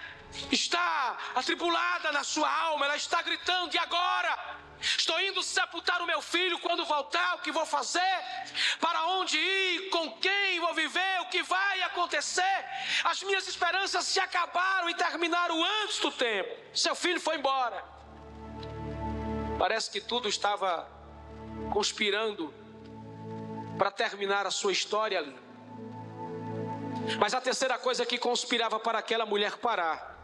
está 0.50 1.16
atribulada 1.34 2.12
na 2.12 2.24
sua 2.24 2.50
alma, 2.50 2.86
ela 2.86 2.96
está 2.96 3.22
gritando: 3.22 3.74
e 3.74 3.78
agora? 3.78 4.56
Estou 4.80 5.18
indo 5.20 5.42
sepultar 5.42 6.02
o 6.02 6.06
meu 6.06 6.20
filho 6.20 6.58
quando 6.58 6.84
voltar, 6.84 7.36
o 7.36 7.38
que 7.38 7.50
vou 7.50 7.64
fazer? 7.64 8.18
Para 8.78 9.06
onde 9.06 9.38
ir? 9.38 9.88
Com 9.88 10.12
quem 10.18 10.60
vou 10.60 10.74
viver? 10.74 11.20
O 11.22 11.26
que 11.26 11.42
vai 11.42 11.82
acontecer? 11.82 12.64
As 13.04 13.22
minhas 13.22 13.48
esperanças 13.48 14.04
se 14.04 14.20
acabaram 14.20 14.88
e 14.90 14.94
terminaram 14.94 15.62
antes 15.82 15.98
do 15.98 16.10
tempo. 16.12 16.54
Seu 16.74 16.94
filho 16.94 17.20
foi 17.20 17.36
embora. 17.36 17.82
Parece 19.58 19.90
que 19.90 20.00
tudo 20.00 20.28
estava 20.28 20.86
conspirando 21.72 22.52
para 23.78 23.90
terminar 23.90 24.46
a 24.46 24.50
sua 24.50 24.72
história 24.72 25.18
ali. 25.18 25.36
Mas 27.18 27.34
a 27.34 27.40
terceira 27.40 27.78
coisa 27.78 28.04
que 28.04 28.18
conspirava 28.18 28.78
para 28.78 28.98
aquela 28.98 29.24
mulher 29.24 29.56
parar, 29.56 30.15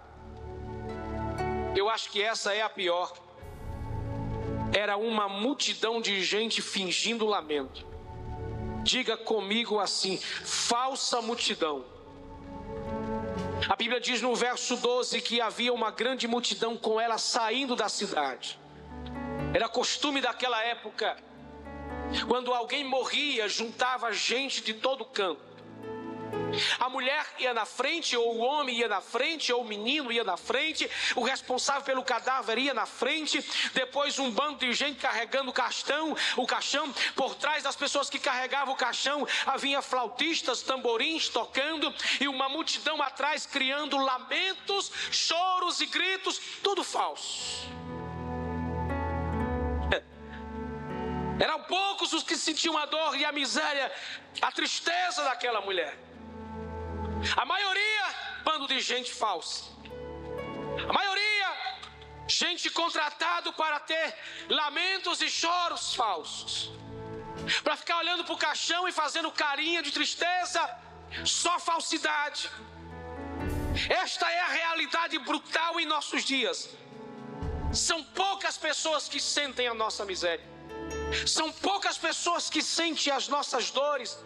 eu 1.74 1.88
acho 1.88 2.10
que 2.10 2.22
essa 2.22 2.54
é 2.54 2.62
a 2.62 2.68
pior 2.68 3.12
era 4.74 4.96
uma 4.96 5.28
multidão 5.28 6.00
de 6.00 6.22
gente 6.24 6.62
fingindo 6.62 7.26
lamento. 7.26 7.86
Diga 8.82 9.16
comigo 9.16 9.78
assim: 9.78 10.16
falsa 10.16 11.20
multidão. 11.20 11.84
A 13.68 13.76
Bíblia 13.76 14.00
diz 14.00 14.20
no 14.20 14.34
verso 14.34 14.76
12 14.76 15.20
que 15.20 15.40
havia 15.40 15.72
uma 15.72 15.90
grande 15.90 16.26
multidão 16.26 16.76
com 16.76 17.00
ela 17.00 17.18
saindo 17.18 17.76
da 17.76 17.88
cidade. 17.88 18.58
Era 19.54 19.68
costume 19.68 20.20
daquela 20.20 20.62
época, 20.64 21.16
quando 22.26 22.52
alguém 22.52 22.84
morria, 22.84 23.48
juntava 23.48 24.10
gente 24.12 24.62
de 24.62 24.74
todo 24.74 25.04
canto 25.04 25.51
a 26.78 26.88
mulher 26.88 27.24
ia 27.38 27.54
na 27.54 27.64
frente, 27.64 28.16
ou 28.16 28.36
o 28.36 28.38
homem 28.38 28.76
ia 28.76 28.88
na 28.88 29.00
frente, 29.00 29.52
ou 29.52 29.62
o 29.62 29.64
menino 29.64 30.10
ia 30.12 30.24
na 30.24 30.36
frente, 30.36 30.88
o 31.16 31.22
responsável 31.22 31.82
pelo 31.82 32.02
cadáver 32.02 32.58
ia 32.58 32.74
na 32.74 32.86
frente, 32.86 33.44
depois 33.74 34.18
um 34.18 34.30
bando 34.30 34.58
de 34.58 34.72
gente 34.72 35.00
carregando 35.00 35.50
o 35.50 35.52
caixão, 35.52 36.16
o 36.36 36.46
caixão, 36.46 36.92
por 37.14 37.34
trás 37.34 37.62
das 37.62 37.76
pessoas 37.76 38.08
que 38.08 38.18
carregavam 38.18 38.74
o 38.74 38.76
caixão 38.76 39.26
havia 39.46 39.82
flautistas, 39.82 40.62
tamborins 40.62 41.28
tocando 41.28 41.92
e 42.20 42.28
uma 42.28 42.48
multidão 42.48 43.00
atrás 43.02 43.46
criando 43.46 43.96
lamentos, 43.96 44.90
choros 45.10 45.80
e 45.80 45.86
gritos, 45.86 46.40
tudo 46.62 46.84
falso. 46.84 47.70
Eram 51.38 51.62
poucos 51.64 52.12
os 52.12 52.22
que 52.22 52.36
sentiam 52.36 52.76
a 52.76 52.86
dor 52.86 53.16
e 53.16 53.24
a 53.24 53.32
miséria, 53.32 53.90
a 54.40 54.52
tristeza 54.52 55.24
daquela 55.24 55.60
mulher. 55.60 56.11
A 57.36 57.44
maioria, 57.44 58.04
bando 58.44 58.66
de 58.66 58.80
gente 58.80 59.12
falsa. 59.12 59.64
A 60.88 60.92
maioria, 60.92 61.48
gente 62.26 62.68
contratado 62.70 63.52
para 63.52 63.78
ter 63.80 64.14
lamentos 64.48 65.20
e 65.20 65.30
choros 65.30 65.94
falsos. 65.94 66.70
Para 67.62 67.76
ficar 67.76 67.98
olhando 67.98 68.24
para 68.24 68.34
o 68.34 68.38
caixão 68.38 68.88
e 68.88 68.92
fazendo 68.92 69.30
carinha 69.30 69.82
de 69.82 69.92
tristeza, 69.92 70.62
só 71.24 71.58
falsidade. 71.58 72.50
Esta 73.88 74.30
é 74.30 74.40
a 74.40 74.48
realidade 74.48 75.18
brutal 75.18 75.80
em 75.80 75.86
nossos 75.86 76.24
dias. 76.24 76.70
São 77.72 78.02
poucas 78.04 78.58
pessoas 78.58 79.08
que 79.08 79.20
sentem 79.20 79.66
a 79.66 79.74
nossa 79.74 80.04
miséria. 80.04 80.44
São 81.26 81.50
poucas 81.52 81.96
pessoas 81.96 82.50
que 82.50 82.62
sentem 82.62 83.12
as 83.12 83.28
nossas 83.28 83.70
dores. 83.70 84.18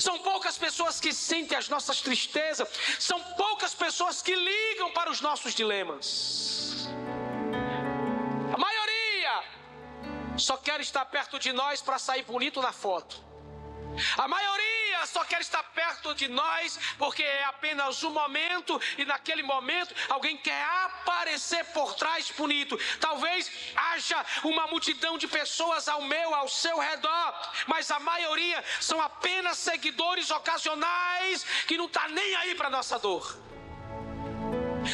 São 0.00 0.18
poucas 0.18 0.56
pessoas 0.58 1.00
que 1.00 1.12
sentem 1.12 1.56
as 1.56 1.68
nossas 1.68 2.00
tristezas, 2.00 2.68
são 2.98 3.20
poucas 3.34 3.74
pessoas 3.74 4.22
que 4.22 4.34
ligam 4.34 4.90
para 4.92 5.10
os 5.10 5.20
nossos 5.20 5.54
dilemas. 5.54 6.88
A 8.52 8.58
maioria 8.58 9.44
só 10.36 10.56
quer 10.56 10.80
estar 10.80 11.04
perto 11.06 11.38
de 11.38 11.52
nós 11.52 11.80
para 11.82 11.98
sair 11.98 12.22
bonito 12.24 12.60
na 12.60 12.72
foto. 12.72 13.24
A 14.16 14.28
maioria 14.28 14.75
só 15.06 15.24
quer 15.24 15.40
estar 15.40 15.62
perto 15.62 16.14
de 16.14 16.28
nós 16.28 16.78
porque 16.98 17.22
é 17.22 17.44
apenas 17.44 18.02
um 18.02 18.10
momento 18.10 18.80
e 18.98 19.04
naquele 19.04 19.42
momento 19.42 19.94
alguém 20.08 20.36
quer 20.36 20.64
aparecer 20.84 21.64
por 21.66 21.94
trás 21.94 22.30
bonito. 22.30 22.78
Talvez 23.00 23.50
haja 23.74 24.24
uma 24.44 24.66
multidão 24.66 25.16
de 25.16 25.28
pessoas 25.28 25.88
ao 25.88 26.02
meu, 26.02 26.34
ao 26.34 26.48
seu 26.48 26.78
redor, 26.78 27.52
mas 27.66 27.90
a 27.90 28.00
maioria 28.00 28.62
são 28.80 29.00
apenas 29.00 29.58
seguidores 29.58 30.30
ocasionais 30.30 31.44
que 31.66 31.76
não 31.76 31.86
está 31.86 32.08
nem 32.08 32.36
aí 32.36 32.54
para 32.54 32.70
nossa 32.70 32.98
dor. 32.98 33.38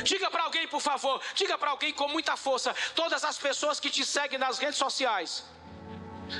Diga 0.04 0.30
para 0.30 0.44
alguém, 0.44 0.66
por 0.66 0.80
favor, 0.80 1.20
diga 1.34 1.58
para 1.58 1.70
alguém 1.70 1.92
com 1.92 2.08
muita 2.08 2.36
força, 2.36 2.74
todas 2.94 3.24
as 3.24 3.36
pessoas 3.36 3.78
que 3.78 3.90
te 3.90 4.04
seguem 4.04 4.38
nas 4.38 4.58
redes 4.58 4.78
sociais 4.78 5.44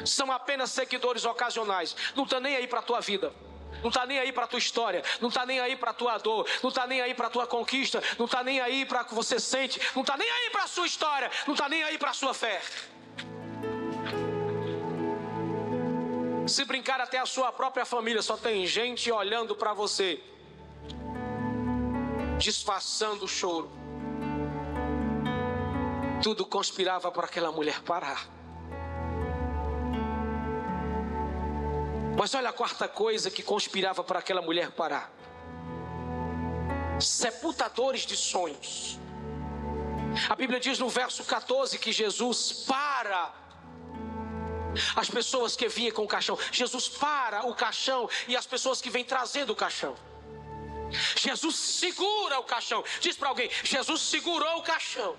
são 0.06 0.32
apenas 0.32 0.70
seguidores 0.70 1.24
ocasionais, 1.24 1.94
não 2.14 2.24
estão 2.24 2.40
nem 2.40 2.56
aí 2.56 2.66
para 2.66 2.78
a 2.78 2.82
tua 2.82 3.00
vida. 3.00 3.32
Não 3.80 3.88
está 3.88 4.06
nem 4.06 4.18
aí 4.18 4.32
para 4.32 4.46
tua 4.46 4.58
história, 4.58 5.02
não 5.20 5.28
está 5.28 5.46
nem 5.46 5.60
aí 5.60 5.76
para 5.76 5.92
tua 5.92 6.18
dor, 6.18 6.48
não 6.62 6.68
está 6.68 6.86
nem 6.86 7.00
aí 7.00 7.14
para 7.14 7.30
tua 7.30 7.46
conquista, 7.46 8.02
não 8.18 8.26
está 8.26 8.44
nem 8.44 8.60
aí 8.60 8.84
para 8.84 9.02
o 9.02 9.04
que 9.04 9.14
você 9.14 9.40
sente, 9.40 9.80
não 9.94 10.02
está 10.02 10.16
nem 10.16 10.30
aí 10.30 10.50
para 10.50 10.66
sua 10.66 10.86
história, 10.86 11.30
não 11.46 11.54
está 11.54 11.68
nem 11.68 11.82
aí 11.82 11.98
para 11.98 12.12
sua 12.12 12.34
fé. 12.34 12.60
Se 16.46 16.64
brincar 16.64 17.00
até 17.00 17.18
a 17.18 17.26
sua 17.26 17.52
própria 17.52 17.84
família, 17.84 18.20
só 18.20 18.36
tem 18.36 18.66
gente 18.66 19.10
olhando 19.10 19.54
para 19.54 19.72
você, 19.72 20.20
disfarçando 22.38 23.24
o 23.24 23.28
choro. 23.28 23.70
Tudo 26.22 26.44
conspirava 26.44 27.10
para 27.10 27.26
aquela 27.26 27.50
mulher 27.50 27.80
parar. 27.82 28.41
Mas 32.16 32.34
olha 32.34 32.50
a 32.50 32.52
quarta 32.52 32.86
coisa 32.86 33.30
que 33.30 33.42
conspirava 33.42 34.04
para 34.04 34.18
aquela 34.18 34.42
mulher 34.42 34.70
parar: 34.70 35.10
sepultadores 37.00 38.02
de 38.02 38.16
sonhos. 38.16 38.98
A 40.28 40.36
Bíblia 40.36 40.60
diz 40.60 40.78
no 40.78 40.88
verso 40.88 41.24
14 41.24 41.78
que 41.78 41.90
Jesus 41.90 42.64
para 42.66 43.32
as 44.94 45.08
pessoas 45.08 45.56
que 45.56 45.68
vinham 45.68 45.94
com 45.94 46.04
o 46.04 46.08
caixão. 46.08 46.38
Jesus 46.50 46.88
para 46.88 47.46
o 47.46 47.54
caixão 47.54 48.08
e 48.28 48.36
as 48.36 48.46
pessoas 48.46 48.80
que 48.80 48.90
vêm 48.90 49.04
trazendo 49.04 49.52
o 49.52 49.56
caixão. 49.56 49.94
Jesus 51.16 51.56
segura 51.56 52.38
o 52.38 52.44
caixão. 52.44 52.84
Diz 53.00 53.16
para 53.16 53.28
alguém: 53.28 53.50
Jesus 53.64 54.02
segurou 54.02 54.58
o 54.58 54.62
caixão. 54.62 55.16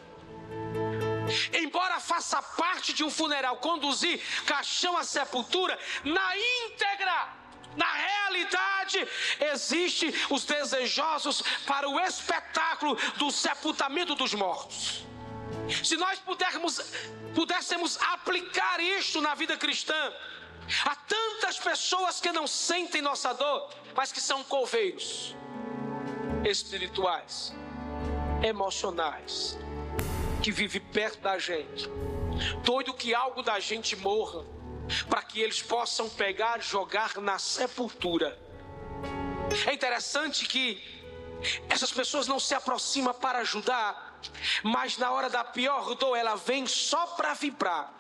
Embora 1.54 2.00
faça 2.00 2.42
parte 2.42 2.94
de 2.94 3.04
um 3.04 3.10
funeral, 3.10 3.58
conduzir 3.58 4.22
caixão 4.46 4.98
à 4.98 5.04
sepultura, 5.04 5.78
na 6.04 6.38
íntegra, 6.38 7.44
na 7.76 7.92
realidade, 7.92 9.08
existem 9.52 10.14
os 10.30 10.46
desejosos 10.46 11.42
para 11.66 11.90
o 11.90 12.00
espetáculo 12.00 12.96
do 13.18 13.32
sepultamento 13.32 14.16
dos 14.16 14.34
mortos. 14.34 15.06
Se 15.84 15.96
nós 15.96 16.20
pudermos, 16.20 16.80
pudéssemos 17.34 17.98
aplicar 17.98 18.80
isto 18.80 19.22
na 19.22 19.34
vida 19.34 19.58
cristã, 19.58 20.14
há 20.86 20.96
tantas 20.96 21.58
pessoas 21.58 22.20
que 22.20 22.32
não 22.32 22.46
sentem 22.46 23.02
nossa 23.02 23.34
dor, 23.34 23.70
mas 23.96 24.12
que 24.12 24.22
são 24.22 24.44
coveiros 24.44 25.36
espirituais, 26.46 27.54
emocionais, 28.44 29.58
que 30.44 30.52
vivem 30.52 30.82
perto 30.82 31.22
da 31.22 31.40
gente, 31.40 31.88
doido 32.66 32.94
que 32.94 33.16
algo 33.16 33.42
da 33.42 33.62
gente 33.62 33.96
morra, 33.96 34.46
para 35.10 35.24
que 35.24 35.40
eles 35.40 35.62
possam 35.62 36.10
pegar 36.10 36.60
e 36.60 36.62
jogar 36.62 37.16
na 37.22 37.40
sepultura. 37.40 38.38
É 39.66 39.74
interessante 39.74 40.46
que 40.46 40.84
essas 41.70 41.92
pessoas 41.92 42.28
não 42.28 42.42
se 42.42 42.54
aproximam 42.54 43.14
para 43.14 43.40
ajudar, 43.40 44.20
mas 44.64 44.98
na 44.98 45.12
hora 45.12 45.30
da 45.30 45.46
pior 45.46 45.96
dor, 45.96 46.18
ela 46.18 46.36
vem 46.36 46.68
só 46.68 47.08
para 47.08 47.34
vibrar. 47.34 47.94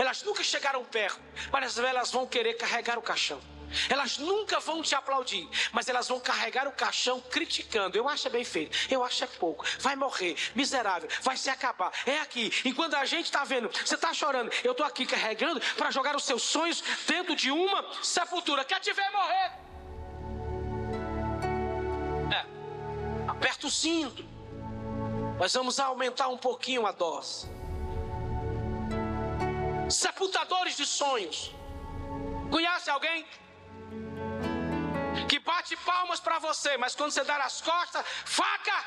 Elas 0.00 0.24
nunca 0.24 0.42
chegaram 0.42 0.84
perto, 0.84 1.20
mas 1.52 1.78
elas 1.78 2.10
vão 2.10 2.26
querer 2.26 2.54
carregar 2.54 2.98
o 2.98 3.02
caixão. 3.02 3.40
Elas 3.88 4.18
nunca 4.18 4.60
vão 4.60 4.82
te 4.82 4.94
aplaudir, 4.94 5.48
mas 5.72 5.88
elas 5.88 6.08
vão 6.08 6.20
carregar 6.20 6.66
o 6.68 6.72
caixão 6.72 7.20
criticando. 7.20 7.96
Eu 7.96 8.08
acho 8.08 8.26
é 8.28 8.30
bem 8.30 8.44
feito, 8.44 8.76
eu 8.90 9.04
acho 9.04 9.24
é 9.24 9.26
pouco. 9.26 9.64
Vai 9.78 9.96
morrer, 9.96 10.36
miserável, 10.54 11.08
vai 11.22 11.36
se 11.36 11.50
acabar. 11.50 11.92
É 12.06 12.18
aqui. 12.20 12.52
Enquanto 12.64 12.94
a 12.94 13.04
gente 13.04 13.26
está 13.26 13.44
vendo, 13.44 13.68
você 13.68 13.94
está 13.94 14.12
chorando, 14.12 14.50
eu 14.64 14.72
estou 14.72 14.86
aqui 14.86 15.06
carregando 15.06 15.60
para 15.76 15.90
jogar 15.90 16.16
os 16.16 16.24
seus 16.24 16.42
sonhos 16.42 16.82
dentro 17.06 17.34
de 17.34 17.50
uma 17.50 17.84
sepultura. 18.02 18.64
Quer 18.64 18.80
te 18.80 18.92
ver 18.92 19.10
morrer? 19.10 19.52
É. 22.32 22.46
Aperta 23.28 23.66
o 23.66 23.70
cinto. 23.70 24.24
Nós 25.38 25.52
vamos 25.54 25.80
aumentar 25.80 26.28
um 26.28 26.38
pouquinho 26.38 26.86
a 26.86 26.92
dose. 26.92 27.50
Sepultadores 29.88 30.76
de 30.76 30.86
sonhos. 30.86 31.52
Conhece 32.50 32.90
alguém? 32.90 33.26
Bate 35.44 35.76
palmas 35.76 36.20
para 36.20 36.38
você, 36.38 36.76
mas 36.76 36.94
quando 36.94 37.12
você 37.12 37.24
dá 37.24 37.36
as 37.36 37.60
costas, 37.60 38.04
faca. 38.24 38.78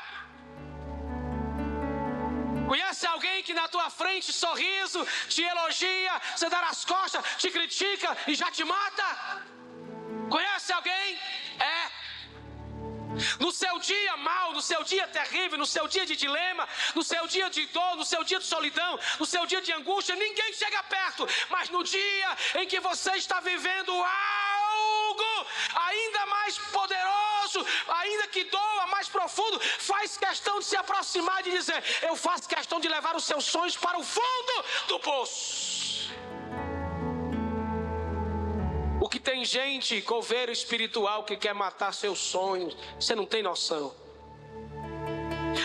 Conhece 2.70 3.06
alguém 3.06 3.42
que 3.46 3.54
na 3.54 3.68
tua 3.68 3.88
frente, 3.90 4.32
sorriso, 4.32 5.06
te 5.28 5.42
elogia, 5.42 6.14
você 6.34 6.48
dá 6.48 6.60
as 6.68 6.84
costas, 6.84 7.24
te 7.38 7.50
critica 7.50 8.16
e 8.26 8.34
já 8.34 8.50
te 8.50 8.64
mata? 8.64 9.06
Conhece 10.28 10.72
alguém? 10.72 11.08
É. 11.60 12.06
No 13.40 13.50
seu 13.50 13.78
dia 13.78 14.16
mal, 14.16 14.52
no 14.52 14.60
seu 14.60 14.82
dia 14.84 15.06
terrível, 15.08 15.56
no 15.56 15.68
seu 15.74 15.86
dia 15.88 16.04
de 16.04 16.16
dilema, 16.16 16.68
no 16.94 17.02
seu 17.02 17.26
dia 17.26 17.48
de 17.48 17.64
dor, 17.66 17.96
no 17.96 18.04
seu 18.04 18.22
dia 18.24 18.38
de 18.38 18.44
solidão, 18.44 18.98
no 19.20 19.26
seu 19.34 19.46
dia 19.46 19.62
de 19.62 19.72
angústia, 19.72 20.14
ninguém 20.14 20.52
chega 20.52 20.82
perto. 20.82 21.26
Mas 21.48 21.70
no 21.70 21.82
dia 21.82 22.36
em 22.56 22.66
que 22.66 22.80
você 22.80 23.12
está 23.12 23.40
vivendo 23.40 23.92
algo 23.92 24.55
ainda 25.74 26.26
mais 26.26 26.58
poderoso, 26.58 27.66
ainda 27.88 28.26
que 28.28 28.44
doa 28.44 28.86
mais 28.88 29.08
profundo, 29.08 29.60
faz 29.60 30.16
questão 30.16 30.58
de 30.58 30.64
se 30.64 30.76
aproximar 30.76 31.46
e 31.46 31.50
dizer: 31.50 31.82
Eu 32.02 32.16
faço 32.16 32.48
questão 32.48 32.80
de 32.80 32.88
levar 32.88 33.14
os 33.16 33.24
seus 33.24 33.44
sonhos 33.44 33.76
para 33.76 33.98
o 33.98 34.04
fundo 34.04 34.64
do 34.88 35.00
poço. 35.00 36.10
O 39.00 39.08
que 39.08 39.20
tem 39.20 39.44
gente, 39.44 40.00
coveiro 40.02 40.50
espiritual, 40.50 41.24
que 41.24 41.36
quer 41.36 41.54
matar 41.54 41.92
seus 41.92 42.18
sonhos, 42.18 42.76
você 42.98 43.14
não 43.14 43.26
tem 43.26 43.42
noção. 43.42 44.05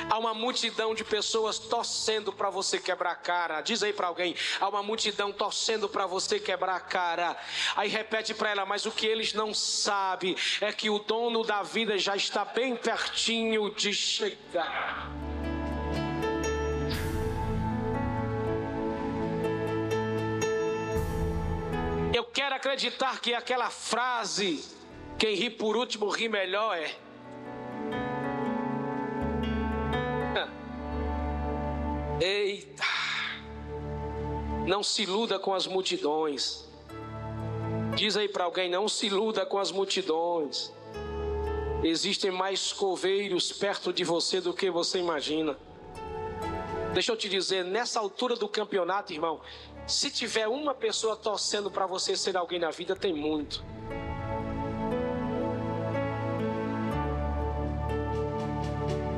Há 0.09 0.17
uma 0.17 0.33
multidão 0.33 0.93
de 0.93 1.03
pessoas 1.03 1.57
torcendo 1.57 2.31
para 2.31 2.49
você 2.49 2.79
quebrar 2.79 3.11
a 3.11 3.15
cara. 3.15 3.61
Diz 3.61 3.83
aí 3.83 3.93
para 3.93 4.07
alguém: 4.07 4.35
há 4.59 4.67
uma 4.67 4.83
multidão 4.83 5.31
torcendo 5.31 5.87
para 5.87 6.05
você 6.05 6.39
quebrar 6.39 6.75
a 6.75 6.79
cara. 6.79 7.37
Aí 7.75 7.89
repete 7.89 8.33
para 8.33 8.49
ela: 8.49 8.65
mas 8.65 8.85
o 8.85 8.91
que 8.91 9.05
eles 9.05 9.33
não 9.33 9.53
sabem 9.53 10.35
é 10.59 10.71
que 10.71 10.89
o 10.89 10.99
dono 10.99 11.43
da 11.43 11.63
vida 11.63 11.97
já 11.97 12.15
está 12.15 12.45
bem 12.45 12.75
pertinho 12.75 13.73
de 13.73 13.93
chegar. 13.93 15.09
Eu 22.13 22.25
quero 22.25 22.55
acreditar 22.55 23.19
que 23.21 23.33
aquela 23.33 23.69
frase, 23.69 24.63
quem 25.17 25.33
ri 25.35 25.49
por 25.49 25.77
último 25.77 26.09
ri 26.09 26.27
melhor, 26.27 26.77
é. 26.77 27.10
Eita! 32.23 32.83
Não 34.67 34.83
se 34.83 35.01
iluda 35.01 35.39
com 35.39 35.55
as 35.55 35.65
multidões. 35.65 36.69
Diz 37.95 38.15
aí 38.15 38.29
para 38.29 38.43
alguém: 38.43 38.69
não 38.69 38.87
se 38.87 39.07
iluda 39.07 39.43
com 39.43 39.57
as 39.57 39.71
multidões. 39.71 40.71
Existem 41.83 42.29
mais 42.29 42.71
coveiros 42.71 43.51
perto 43.51 43.91
de 43.91 44.03
você 44.03 44.39
do 44.39 44.53
que 44.53 44.69
você 44.69 44.99
imagina. 44.99 45.57
Deixa 46.93 47.11
eu 47.11 47.17
te 47.17 47.27
dizer, 47.27 47.65
nessa 47.65 47.99
altura 47.99 48.35
do 48.35 48.47
campeonato, 48.47 49.11
irmão, 49.11 49.41
se 49.87 50.11
tiver 50.11 50.47
uma 50.47 50.75
pessoa 50.75 51.15
torcendo 51.15 51.71
para 51.71 51.87
você 51.87 52.15
ser 52.15 52.37
alguém 52.37 52.59
na 52.59 52.69
vida, 52.69 52.95
tem 52.95 53.15
muito. 53.15 53.65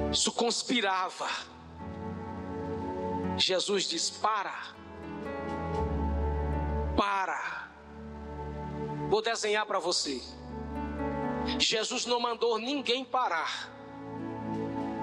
Isso 0.10 0.32
conspirava. 0.32 1.53
Jesus 3.38 3.86
diz: 3.86 4.10
para, 4.10 4.76
para. 6.96 7.70
Vou 9.10 9.22
desenhar 9.22 9.66
para 9.66 9.80
você. 9.80 10.22
Jesus 11.60 12.06
não 12.06 12.20
mandou 12.20 12.58
ninguém 12.58 13.04
parar. 13.04 13.72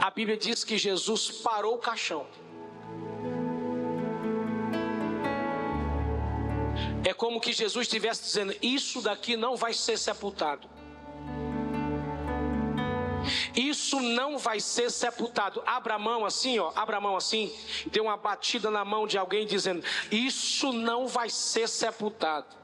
A 0.01 0.11
Bíblia 0.11 0.37
diz 0.37 0.65
que 0.65 0.79
Jesus 0.79 1.31
parou 1.31 1.75
o 1.75 1.79
caixão. 1.79 2.27
É 7.05 7.13
como 7.13 7.41
que 7.41 7.53
Jesus 7.53 7.87
estivesse 7.87 8.23
dizendo: 8.23 8.55
Isso 8.63 9.03
daqui 9.03 9.37
não 9.37 9.57
vai 9.57 9.75
ser 9.75 9.99
sepultado. 9.99 10.70
Isso 13.55 14.01
não 14.01 14.39
vai 14.39 14.61
ser 14.61 14.91
sepultado. 14.91 15.63
Abra 15.67 15.95
a 15.95 15.99
mão 15.99 16.25
assim, 16.25 16.59
ó. 16.59 16.73
Abra 16.75 16.97
a 16.97 17.01
mão 17.01 17.17
assim. 17.17 17.53
Dê 17.87 18.01
uma 18.01 18.17
batida 18.17 18.71
na 18.71 18.85
mão 18.85 19.07
de 19.07 19.19
alguém 19.19 19.47
dizendo: 19.47 19.85
Isso 20.11 20.73
não 20.73 21.07
vai 21.07 21.29
ser 21.31 21.69
sepultado. 21.69 22.61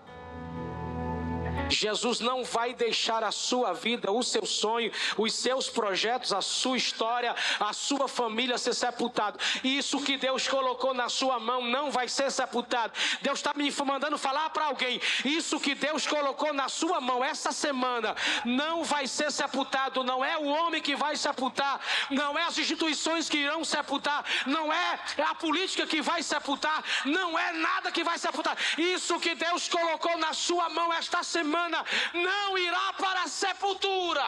Jesus 1.71 2.21
não 2.21 2.45
vai 2.45 2.73
deixar 2.75 3.25
a 3.25 3.33
sua 3.33 3.73
vida, 3.73 4.11
o 4.11 4.23
seu 4.23 4.47
sonho, 4.47 4.93
os 5.17 5.35
seus 5.35 5.69
projetos, 5.69 6.33
a 6.33 6.41
sua 6.41 6.77
história, 6.77 7.35
a 7.59 7.73
sua 7.73 8.09
família 8.09 8.59
ser 8.59 8.75
sepultado. 8.75 9.39
Isso 9.65 10.01
que 10.01 10.17
Deus 10.17 10.47
colocou 10.47 10.95
na 10.95 11.09
sua 11.09 11.39
mão 11.39 11.63
não 11.63 11.91
vai 11.91 12.09
ser 12.09 12.31
sepultado. 12.31 12.93
Deus 13.23 13.39
está 13.39 13.53
me 13.55 13.73
mandando 13.85 14.19
falar 14.19 14.51
para 14.51 14.67
alguém. 14.67 15.01
Isso 15.25 15.61
que 15.61 15.75
Deus 15.75 16.07
colocou 16.07 16.53
na 16.53 16.69
sua 16.69 17.01
mão 17.01 17.25
essa 17.25 17.53
semana 17.53 18.15
não 18.45 18.85
vai 18.85 19.07
ser 19.07 19.31
sepultado. 19.31 20.05
Não 20.05 20.25
é 20.25 20.37
o 20.37 20.47
homem 20.47 20.83
que 20.83 20.95
vai 20.95 21.17
sepultar, 21.17 21.81
não 22.11 22.39
é 22.39 22.45
as 22.45 22.59
instituições 22.59 23.29
que 23.29 23.39
irão 23.39 23.65
sepultar, 23.65 24.25
não 24.47 24.73
é 24.73 25.01
a 25.19 25.35
política 25.35 25.87
que 25.87 26.01
vai 26.01 26.23
sepultar, 26.23 26.83
não 27.05 27.39
é 27.39 27.53
nada 27.53 27.91
que 27.91 28.05
vai 28.05 28.19
sepultar. 28.19 28.57
Isso 28.79 29.19
que 29.19 29.35
Deus 29.35 29.69
colocou 29.69 30.17
na 30.19 30.33
sua 30.33 30.69
mão 30.69 30.93
esta 30.93 31.23
semana 31.23 31.56
não 32.15 32.59
irá 32.59 32.93
para 32.95 33.23
a 33.23 33.29
sepultura. 33.29 34.23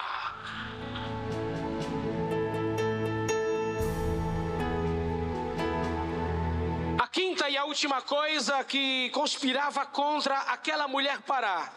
A 6.99 7.07
quinta 7.07 7.49
e 7.49 7.57
a 7.57 7.65
última 7.65 8.03
coisa 8.03 8.65
que 8.65 9.11
conspirava 9.11 9.87
contra 9.87 10.37
aquela 10.55 10.89
mulher 10.89 11.21
parar 11.23 11.73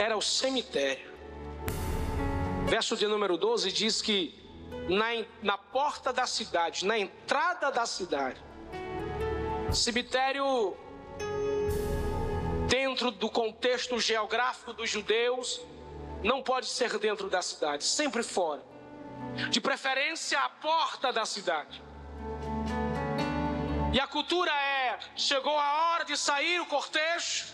era 0.00 0.16
o 0.16 0.22
cemitério. 0.22 1.12
Verso 2.66 2.96
de 2.96 3.06
número 3.06 3.36
12 3.36 3.72
diz 3.72 4.00
que 4.00 4.34
na, 4.88 5.06
na 5.42 5.58
porta 5.58 6.12
da 6.12 6.26
cidade, 6.26 6.86
na 6.86 6.98
entrada 6.98 7.70
da 7.70 7.84
cidade, 7.84 8.40
cemitério 9.72 10.76
dentro 12.68 13.10
do 13.10 13.30
contexto 13.30 13.98
geográfico 13.98 14.72
dos 14.74 14.88
judeus, 14.90 15.60
não 16.22 16.42
pode 16.42 16.66
ser 16.66 16.98
dentro 16.98 17.28
da 17.28 17.40
cidade, 17.40 17.82
sempre 17.82 18.22
fora. 18.22 18.62
De 19.50 19.60
preferência, 19.60 20.38
à 20.38 20.48
porta 20.48 21.12
da 21.12 21.24
cidade. 21.24 21.82
E 23.92 23.98
a 23.98 24.06
cultura 24.06 24.52
é: 24.52 24.98
chegou 25.16 25.58
a 25.58 25.92
hora 25.92 26.04
de 26.04 26.16
sair 26.16 26.60
o 26.60 26.66
cortejo, 26.66 27.46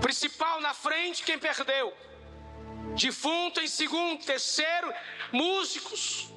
principal 0.00 0.60
na 0.60 0.72
frente, 0.72 1.24
quem 1.24 1.38
perdeu? 1.38 1.92
Defunto 2.94 3.60
em 3.60 3.66
segundo, 3.66 4.24
terceiro, 4.24 4.92
músicos, 5.32 6.30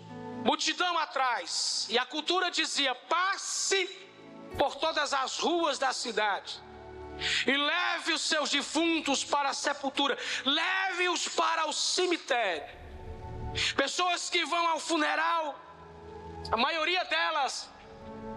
multidão 0.44 0.98
atrás. 0.98 1.86
E 1.90 1.98
a 1.98 2.06
cultura 2.06 2.50
dizia: 2.50 2.96
passe 2.96 3.88
por 4.58 4.76
todas 4.76 5.14
as 5.14 5.38
ruas 5.38 5.78
da 5.78 5.94
cidade 5.94 6.69
e 7.46 7.56
leve 7.56 8.14
os 8.14 8.22
seus 8.22 8.50
defuntos 8.50 9.24
para 9.24 9.50
a 9.50 9.54
sepultura, 9.54 10.18
leve-os 10.46 11.28
para 11.28 11.68
o 11.68 11.74
cemitério. 11.74 12.78
Pessoas 13.76 14.30
que 14.30 14.46
vão 14.46 14.68
ao 14.68 14.80
funeral, 14.80 15.60
a 16.52 16.58
maioria 16.58 17.04
delas 17.06 17.70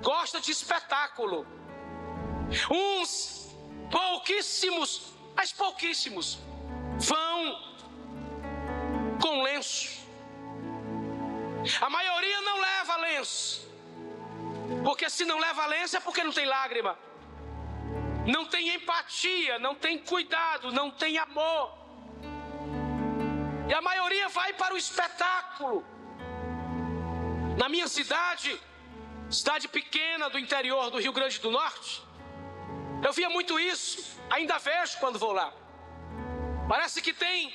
gosta 0.02 0.40
de 0.40 0.50
espetáculo. 0.50 1.46
Uns 2.70 3.54
pouquíssimos, 3.90 5.14
mas 5.34 5.52
pouquíssimos, 5.52 6.38
vão 6.98 7.38
com 9.20 9.42
lenço. 9.42 10.02
A 11.80 11.88
maioria 11.88 12.40
não 12.40 12.60
leva 12.60 12.96
lenço. 12.96 13.70
Porque 14.82 15.08
se 15.08 15.24
não 15.24 15.38
leva 15.38 15.66
lenço 15.66 15.96
é 15.96 16.00
porque 16.00 16.24
não 16.24 16.32
tem 16.32 16.46
lágrima 16.46 16.98
não 18.26 18.44
tem 18.46 18.74
empatia, 18.74 19.58
não 19.58 19.74
tem 19.74 19.98
cuidado, 19.98 20.72
não 20.72 20.90
tem 20.90 21.18
amor. 21.18 21.78
E 23.68 23.74
a 23.74 23.80
maioria 23.80 24.28
vai 24.28 24.52
para 24.52 24.74
o 24.74 24.76
espetáculo. 24.76 25.84
Na 27.58 27.68
minha 27.68 27.88
cidade, 27.88 28.60
cidade 29.30 29.68
pequena 29.68 30.28
do 30.30 30.38
interior 30.38 30.90
do 30.90 30.98
Rio 30.98 31.12
Grande 31.12 31.38
do 31.40 31.50
Norte, 31.50 32.02
eu 33.04 33.12
via 33.12 33.28
muito 33.28 33.58
isso, 33.58 34.20
ainda 34.30 34.58
vejo 34.58 34.98
quando 34.98 35.18
vou 35.18 35.32
lá. 35.32 35.52
Parece 36.68 37.02
que 37.02 37.12
tem 37.12 37.52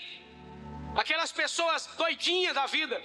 aquelas 0.95 1.31
pessoas 1.31 1.87
doidinhas 1.97 2.53
da 2.53 2.65
vida, 2.65 3.01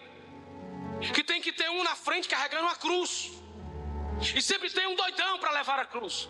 que 1.14 1.22
tem 1.22 1.40
que 1.40 1.52
ter 1.52 1.70
um 1.70 1.82
na 1.84 1.94
frente 1.94 2.28
carregando 2.28 2.64
uma 2.64 2.76
cruz, 2.76 3.30
e 4.34 4.42
sempre 4.42 4.70
tem 4.70 4.86
um 4.86 4.94
doidão 4.94 5.38
para 5.38 5.50
levar 5.52 5.78
a 5.78 5.84
cruz. 5.84 6.28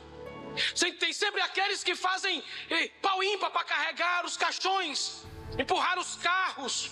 Tem 0.98 1.12
sempre 1.12 1.40
aqueles 1.40 1.82
que 1.82 1.94
fazem 1.94 2.42
eh, 2.70 2.88
pau 3.00 3.22
ímpar 3.22 3.50
para 3.50 3.64
carregar 3.64 4.24
os 4.24 4.36
caixões, 4.36 5.24
empurrar 5.58 5.98
os 5.98 6.16
carros. 6.16 6.90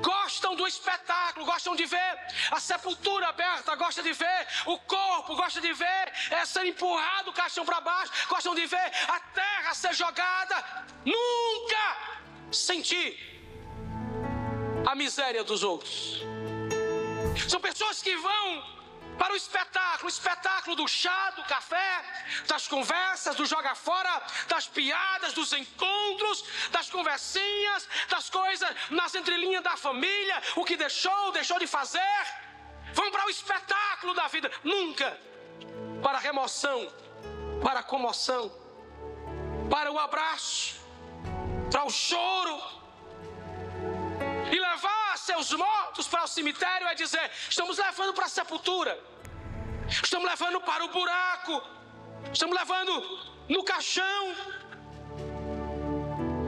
Gostam 0.00 0.56
do 0.56 0.66
espetáculo, 0.66 1.46
gostam 1.46 1.76
de 1.76 1.86
ver 1.86 2.12
a 2.50 2.58
sepultura 2.58 3.28
aberta, 3.28 3.74
gostam 3.76 4.02
de 4.02 4.12
ver 4.12 4.46
o 4.66 4.78
corpo, 4.78 5.36
gostam 5.36 5.62
de 5.62 5.72
ver 5.72 6.12
é, 6.30 6.44
ser 6.44 6.66
empurrado 6.66 7.30
o 7.30 7.32
caixão 7.32 7.64
para 7.64 7.80
baixo, 7.80 8.12
gostam 8.28 8.54
de 8.54 8.66
ver 8.66 8.90
a 9.08 9.20
terra 9.20 9.74
ser 9.74 9.94
jogada. 9.94 10.86
Nunca 11.04 11.96
sentir 12.50 13.10
a 14.86 14.94
miséria 14.94 15.44
dos 15.44 15.62
outros. 15.62 16.22
São 17.48 17.60
pessoas 17.60 18.02
que 18.02 18.16
vão 18.16 18.75
para 19.18 19.32
o 19.32 19.36
espetáculo, 19.36 20.06
o 20.06 20.08
espetáculo 20.08 20.76
do 20.76 20.86
chá, 20.86 21.30
do 21.30 21.44
café, 21.44 22.04
das 22.46 22.68
conversas, 22.68 23.36
do 23.36 23.46
joga 23.46 23.74
fora, 23.74 24.22
das 24.48 24.66
piadas, 24.66 25.32
dos 25.32 25.52
encontros, 25.52 26.44
das 26.70 26.90
conversinhas, 26.90 27.88
das 28.08 28.28
coisas 28.28 28.68
nas 28.90 29.14
entrelinhas 29.14 29.62
da 29.62 29.76
família, 29.76 30.42
o 30.56 30.64
que 30.64 30.76
deixou, 30.76 31.32
deixou 31.32 31.58
de 31.58 31.66
fazer. 31.66 32.22
Vamos 32.92 33.10
para 33.10 33.26
o 33.26 33.30
espetáculo 33.30 34.14
da 34.14 34.26
vida, 34.28 34.50
nunca. 34.62 35.18
Para 36.02 36.18
a 36.18 36.20
remoção, 36.20 36.92
para 37.62 37.80
a 37.80 37.82
comoção, 37.82 38.52
para 39.70 39.90
o 39.90 39.98
abraço, 39.98 40.76
para 41.70 41.84
o 41.84 41.90
choro, 41.90 42.85
e 44.52 44.58
levar 44.58 45.18
seus 45.18 45.52
mortos 45.52 46.06
para 46.06 46.24
o 46.24 46.28
cemitério 46.28 46.86
é 46.86 46.94
dizer: 46.94 47.30
estamos 47.48 47.78
levando 47.78 48.12
para 48.14 48.26
a 48.26 48.28
sepultura, 48.28 48.98
estamos 50.02 50.28
levando 50.28 50.60
para 50.60 50.84
o 50.84 50.88
buraco, 50.88 51.62
estamos 52.32 52.56
levando 52.56 52.92
no 53.48 53.64
caixão. 53.64 54.34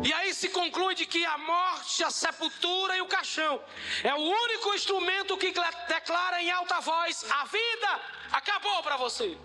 E 0.05 0.13
aí 0.13 0.33
se 0.33 0.49
conclui 0.49 0.95
de 0.95 1.05
que 1.07 1.25
a 1.27 1.37
morte, 1.39 2.05
a 2.05 2.11
sepultura 2.11 2.97
e 2.97 3.01
o 3.01 3.07
caixão 3.07 3.61
é 4.05 4.15
o 4.15 4.19
único 4.45 4.73
instrumento 4.75 5.37
que 5.37 5.53
declara 5.89 6.41
em 6.43 6.51
alta 6.51 6.81
voz: 6.81 7.25
a 7.31 7.45
vida 7.45 8.01
acabou 8.33 8.83
para 8.83 8.97
você. 8.97 9.37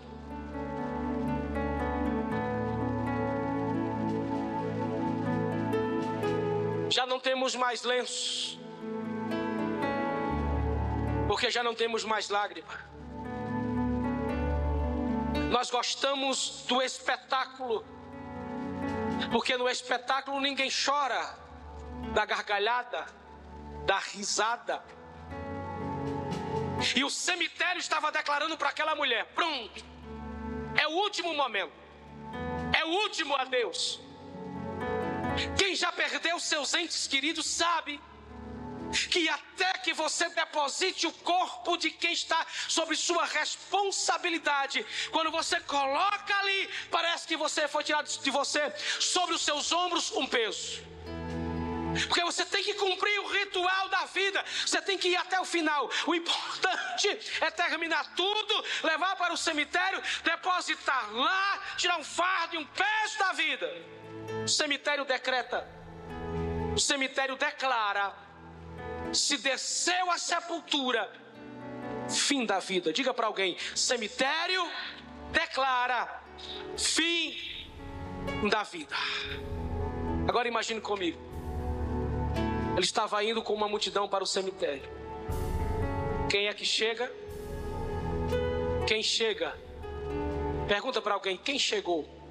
Já 6.88 7.06
não 7.06 7.18
temos 7.18 7.54
mais 7.54 7.82
lenços, 7.82 8.58
porque 11.26 11.50
já 11.50 11.62
não 11.62 11.74
temos 11.74 12.04
mais 12.04 12.28
lágrima. 12.28 12.94
Nós 15.50 15.70
gostamos 15.70 16.64
do 16.66 16.82
espetáculo, 16.82 17.84
porque 19.30 19.56
no 19.56 19.68
espetáculo 19.68 20.40
ninguém 20.40 20.68
chora 20.70 21.38
da 22.12 22.24
gargalhada, 22.24 23.06
da 23.86 23.98
risada. 23.98 24.82
E 26.94 27.04
o 27.04 27.10
cemitério 27.10 27.78
estava 27.78 28.10
declarando 28.12 28.56
para 28.56 28.68
aquela 28.68 28.94
mulher: 28.94 29.26
pronto, 29.34 29.84
é 30.76 30.86
o 30.88 30.92
último 30.92 31.32
momento, 31.34 31.72
é 32.76 32.84
o 32.84 32.88
último 32.88 33.34
adeus. 33.36 34.03
Quem 35.58 35.74
já 35.74 35.90
perdeu 35.92 36.38
seus 36.38 36.74
entes 36.74 37.06
queridos 37.06 37.46
sabe 37.46 38.00
que 39.10 39.28
até 39.28 39.72
que 39.78 39.92
você 39.92 40.28
deposite 40.28 41.06
o 41.06 41.12
corpo 41.12 41.76
de 41.76 41.90
quem 41.90 42.12
está 42.12 42.46
sob 42.68 42.94
sua 42.96 43.24
responsabilidade, 43.24 44.86
quando 45.10 45.30
você 45.30 45.58
coloca 45.60 46.36
ali, 46.36 46.70
parece 46.90 47.26
que 47.26 47.36
você 47.36 47.66
foi 47.66 47.82
tirado 47.82 48.06
de 48.06 48.30
você 48.30 48.72
sobre 49.00 49.34
os 49.34 49.42
seus 49.42 49.72
ombros 49.72 50.12
um 50.12 50.26
peso. 50.26 50.82
Porque 52.08 52.24
você 52.24 52.44
tem 52.44 52.62
que 52.62 52.74
cumprir 52.74 53.20
o 53.20 53.28
ritual 53.28 53.88
da 53.88 54.04
vida, 54.06 54.44
você 54.66 54.80
tem 54.82 54.98
que 54.98 55.08
ir 55.08 55.16
até 55.16 55.40
o 55.40 55.44
final. 55.44 55.90
O 56.06 56.14
importante 56.14 57.08
é 57.40 57.50
terminar 57.50 58.14
tudo, 58.14 58.64
levar 58.82 59.14
para 59.16 59.32
o 59.32 59.36
cemitério, 59.36 60.02
depositar 60.24 61.12
lá, 61.12 61.60
tirar 61.76 61.98
um 61.98 62.04
fardo 62.04 62.56
e 62.56 62.58
um 62.58 62.66
peso 62.66 63.18
da 63.18 63.32
vida. 63.32 63.94
O 64.44 64.48
cemitério 64.48 65.04
decreta, 65.04 65.66
o 66.74 66.78
cemitério 66.78 67.36
declara: 67.36 68.12
se 69.12 69.38
desceu 69.38 70.10
a 70.10 70.18
sepultura, 70.18 71.10
fim 72.08 72.44
da 72.44 72.58
vida. 72.58 72.92
Diga 72.92 73.14
para 73.14 73.26
alguém: 73.26 73.56
cemitério 73.74 74.68
declara 75.30 76.22
fim 76.76 77.36
da 78.50 78.62
vida. 78.62 78.94
Agora 80.28 80.48
imagine 80.48 80.80
comigo. 80.80 81.18
Ele 82.72 82.84
estava 82.84 83.22
indo 83.22 83.42
com 83.42 83.54
uma 83.54 83.68
multidão 83.68 84.08
para 84.08 84.24
o 84.24 84.26
cemitério. 84.26 84.88
Quem 86.28 86.48
é 86.48 86.54
que 86.54 86.64
chega? 86.64 87.10
Quem 88.86 89.02
chega? 89.02 89.56
Pergunta 90.66 91.00
para 91.00 91.14
alguém: 91.14 91.36
quem 91.36 91.58
chegou? 91.58 92.23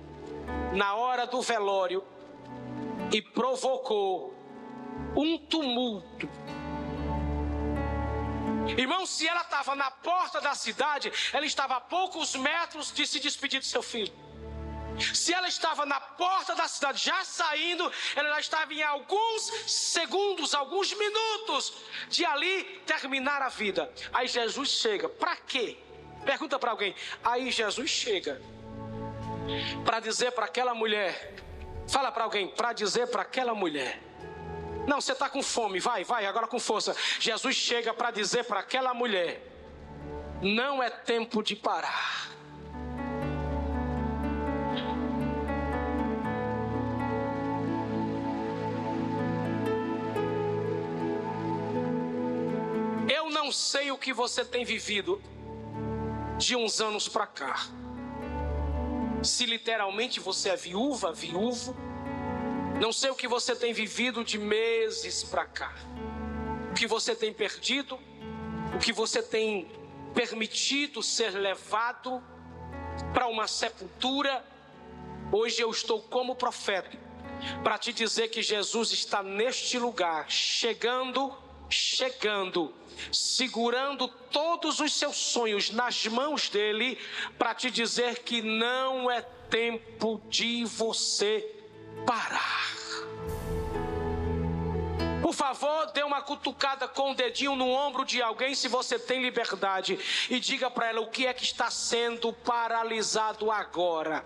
Na 0.74 0.96
hora 0.96 1.26
do 1.28 1.42
velório 1.42 2.04
e 3.12 3.22
provocou 3.22 4.34
um 5.16 5.38
tumulto. 5.38 6.30
Irmão, 8.78 9.06
se 9.06 9.28
ela 9.28 9.42
estava 9.42 9.76
na 9.76 9.92
porta 9.92 10.42
da 10.42 10.56
cidade, 10.56 11.12
ela 11.32 11.46
estava 11.46 11.76
a 11.76 11.82
poucos 11.82 12.36
metros 12.36 12.92
de 12.92 13.06
se 13.06 13.20
despedir 13.20 13.60
do 13.60 13.66
seu 13.66 13.84
filho. 13.84 14.14
Se 15.14 15.34
ela 15.34 15.48
estava 15.48 15.86
na 15.86 16.00
porta 16.00 16.56
da 16.56 16.68
cidade, 16.68 17.04
já 17.04 17.24
saindo, 17.24 17.92
ela 18.16 18.30
já 18.30 18.40
estava 18.40 18.74
em 18.74 18.84
alguns 18.84 19.52
segundos, 19.68 20.54
alguns 20.54 20.94
minutos 20.94 21.74
de 22.10 22.24
ali 22.26 22.64
terminar 22.86 23.42
a 23.42 23.50
vida. 23.50 23.92
Aí 24.14 24.28
Jesus 24.28 24.70
chega, 24.70 25.10
para 25.10 25.36
quê? 25.36 25.78
Pergunta 26.24 26.58
para 26.58 26.72
alguém. 26.72 26.96
Aí 27.24 27.52
Jesus 27.52 27.90
chega 27.90 28.42
para 29.84 30.00
dizer 30.00 30.32
para 30.32 30.46
aquela 30.46 30.74
mulher, 30.74 31.34
fala 31.88 32.12
para 32.12 32.24
alguém, 32.24 32.48
para 32.48 32.74
dizer 32.74 33.08
para 33.08 33.22
aquela 33.22 33.54
mulher. 33.54 34.00
Não, 34.88 35.00
você 35.00 35.14
está 35.14 35.30
com 35.30 35.42
fome, 35.42 35.80
vai, 35.80 36.04
vai, 36.04 36.26
agora 36.26 36.48
com 36.48 36.60
força. 36.60 36.96
Jesus 37.20 37.56
chega 37.56 37.94
para 37.94 38.12
dizer 38.12 38.44
para 38.44 38.60
aquela 38.60 38.94
mulher: 38.94 39.42
não 40.42 40.84
é 40.84 40.90
tempo 40.90 41.42
de 41.42 41.56
parar. 41.56 42.30
Eu 53.10 53.30
não 53.30 53.52
sei 53.52 53.92
o 53.92 53.98
que 53.98 54.12
você 54.12 54.44
tem 54.44 54.66
vivido 54.66 55.22
de 56.38 56.56
uns 56.56 56.82
anos 56.82 57.08
para 57.08 57.28
cá. 57.28 57.83
Se 59.24 59.46
literalmente 59.46 60.20
você 60.20 60.50
é 60.50 60.56
viúva, 60.56 61.14
viúvo, 61.14 61.76
não 62.82 62.92
sei 62.92 63.10
o 63.10 63.16
que 63.16 63.28
você 63.28 63.56
tem 63.56 63.72
vivido 63.72 64.24
de 64.24 64.38
meses 64.38 65.24
para 65.24 65.46
cá, 65.46 65.74
o 66.70 66.74
que 66.74 66.86
você 66.86 67.16
tem 67.16 67.32
perdido, 67.32 67.98
o 68.76 68.80
que 68.80 68.92
você 68.92 69.24
tem 69.24 69.72
permitido 70.14 71.02
ser 71.02 71.32
levado 71.32 72.22
para 73.14 73.28
uma 73.28 73.48
sepultura. 73.48 74.46
Hoje 75.32 75.62
eu 75.62 75.72
estou 75.72 76.02
como 76.02 76.36
profeta 76.36 76.98
para 77.64 77.78
te 77.78 77.94
dizer 77.94 78.28
que 78.28 78.42
Jesus 78.42 78.92
está 78.92 79.24
neste 79.24 79.80
lugar, 79.80 80.30
chegando, 80.30 81.34
chegando, 81.70 82.74
segurando 83.12 84.08
todos 84.08 84.80
os 84.80 84.94
seus 84.94 85.16
sonhos 85.16 85.70
nas 85.72 86.06
mãos 86.08 86.50
dele, 86.50 86.98
para 87.38 87.56
te 87.56 87.70
dizer 87.72 88.20
que 88.20 88.42
não 88.42 89.10
é 89.10 89.22
tempo 89.22 90.22
de 90.30 90.66
você 90.66 91.48
parar. 92.06 92.73
Por 95.24 95.34
favor, 95.34 95.90
dê 95.94 96.04
uma 96.04 96.22
cutucada 96.22 96.86
com 96.86 97.12
o 97.12 97.16
dedinho 97.16 97.56
no 97.56 97.70
ombro 97.70 98.04
de 98.04 98.22
alguém 98.22 98.54
se 98.54 98.68
você 98.68 99.00
tem 99.00 99.22
liberdade 99.22 99.98
e 100.30 100.38
diga 100.38 100.70
para 100.70 100.90
ela 100.90 101.00
o 101.00 101.08
que 101.08 101.26
é 101.26 101.34
que 101.34 101.46
está 101.46 101.72
sendo 101.72 102.34
paralisado 102.34 103.50
agora. 103.50 104.22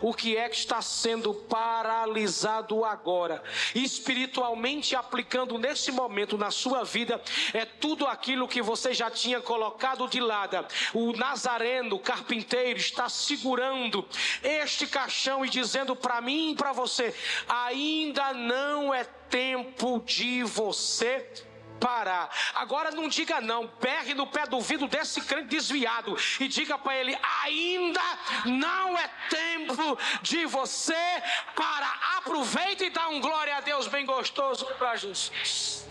O 0.00 0.14
que 0.14 0.38
é 0.38 0.48
que 0.48 0.56
está 0.56 0.80
sendo 0.80 1.34
paralisado 1.34 2.86
agora? 2.86 3.42
Espiritualmente 3.74 4.96
aplicando 4.96 5.58
nesse 5.58 5.92
momento 5.92 6.38
na 6.38 6.50
sua 6.50 6.84
vida 6.84 7.20
é 7.52 7.66
tudo 7.66 8.06
aquilo 8.06 8.48
que 8.48 8.62
você 8.62 8.94
já 8.94 9.10
tinha 9.10 9.42
colocado 9.42 10.08
de 10.08 10.20
lado. 10.20 10.66
O 10.94 11.12
nazareno, 11.12 11.96
o 11.96 12.00
carpinteiro 12.00 12.78
está 12.78 13.10
segurando 13.10 14.08
este 14.42 14.86
caixão 14.86 15.44
e 15.44 15.50
dizendo 15.50 15.94
para 15.94 16.18
mim 16.22 16.52
e 16.52 16.56
para 16.56 16.72
você: 16.72 17.14
ainda 17.46 18.32
não 18.32 18.94
é 18.94 19.04
tempo 19.30 20.02
de 20.04 20.42
você 20.42 21.26
parar. 21.80 22.28
Agora 22.54 22.90
não 22.90 23.08
diga 23.08 23.40
não, 23.40 23.66
perre 23.66 24.12
no 24.12 24.26
pé 24.26 24.46
do 24.46 24.60
vidro 24.60 24.86
desse 24.86 25.20
crente 25.22 25.48
desviado 25.48 26.16
e 26.38 26.46
diga 26.46 26.76
para 26.78 26.94
ele: 26.94 27.18
ainda 27.42 28.02
não 28.44 28.98
é 28.98 29.08
tempo 29.30 29.98
de 30.20 30.44
você 30.44 30.94
parar. 31.56 32.18
Aproveita 32.18 32.84
e 32.84 32.90
dá 32.90 33.08
um 33.08 33.20
glória 33.20 33.56
a 33.56 33.60
Deus 33.60 33.86
bem 33.88 34.04
gostoso 34.04 34.66
para 34.78 34.94
Jesus. 34.96 35.88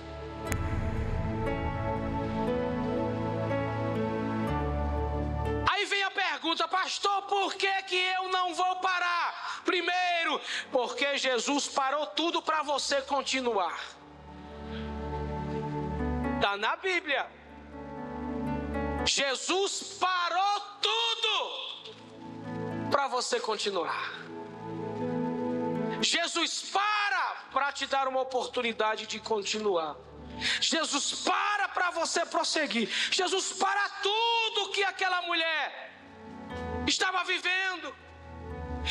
Aí 5.71 5.85
vem 5.85 6.03
a 6.03 6.11
pergunta, 6.11 6.67
pastor, 6.67 7.21
por 7.23 7.55
que, 7.55 7.71
que 7.83 7.95
eu 7.95 8.29
não 8.29 8.53
vou 8.53 8.75
parar? 8.77 9.18
Primeiro, 9.69 10.41
porque 10.71 11.15
Jesus 11.15 11.67
parou 11.67 12.07
tudo 12.07 12.41
para 12.41 12.63
você 12.63 13.03
continuar. 13.03 13.79
Está 16.37 16.57
na 16.57 16.75
Bíblia. 16.75 17.27
Jesus 19.05 19.95
parou 19.99 20.59
tudo 20.87 21.33
para 22.89 23.07
você 23.09 23.39
continuar. 23.39 24.11
Jesus 26.01 26.63
para 26.63 27.21
para 27.53 27.71
te 27.71 27.85
dar 27.85 28.07
uma 28.07 28.21
oportunidade 28.21 29.05
de 29.05 29.19
continuar. 29.19 29.95
Jesus 30.59 31.21
para 31.21 31.69
para 31.69 31.91
você 31.91 32.25
prosseguir. 32.25 32.89
Jesus 33.11 33.51
para 33.51 33.87
tudo 34.01 34.71
que 34.71 34.83
aquela 34.83 35.21
mulher 35.21 35.93
estava 36.87 37.23
vivendo. 37.23 38.08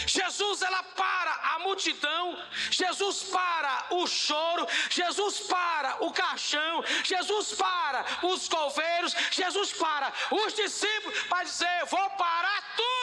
Jesus 0.06 0.62
ela 0.62 0.82
para 0.82 1.32
a 1.54 1.58
multidão, 1.60 2.38
Jesus 2.70 3.24
para 3.24 3.86
o 3.90 4.06
choro, 4.06 4.66
Jesus 4.90 5.40
para 5.40 6.04
o 6.04 6.12
caixão, 6.12 6.84
Jesus 7.04 7.54
para 7.54 8.04
os 8.22 8.48
coveiros, 8.48 9.14
Jesus 9.30 9.72
para 9.72 10.12
os 10.30 10.54
discípulos 10.54 11.22
para 11.24 11.44
dizer: 11.44 11.84
vou 11.86 12.10
parar 12.10 12.62
tudo 12.76 12.98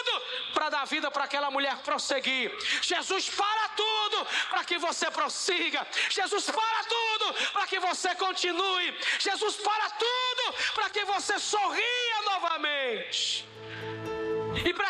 para 0.53 0.69
dar 0.69 0.85
vida 0.85 1.11
para 1.11 1.25
aquela 1.25 1.51
mulher 1.51 1.77
prosseguir. 1.77 2.51
Jesus 2.81 3.29
para 3.29 3.69
tudo 3.69 4.27
para 4.49 4.63
que 4.63 4.77
você 4.77 5.09
prossiga. 5.11 5.85
Jesus 6.09 6.45
para 6.45 6.83
tudo 6.83 7.51
para 7.51 7.67
que 7.67 7.79
você 7.79 8.15
continue. 8.15 8.97
Jesus 9.19 9.55
para 9.55 9.89
tudo 9.89 10.73
para 10.73 10.89
que 10.89 11.03
você 11.05 11.39
sorria 11.39 12.21
novamente. 12.31 13.54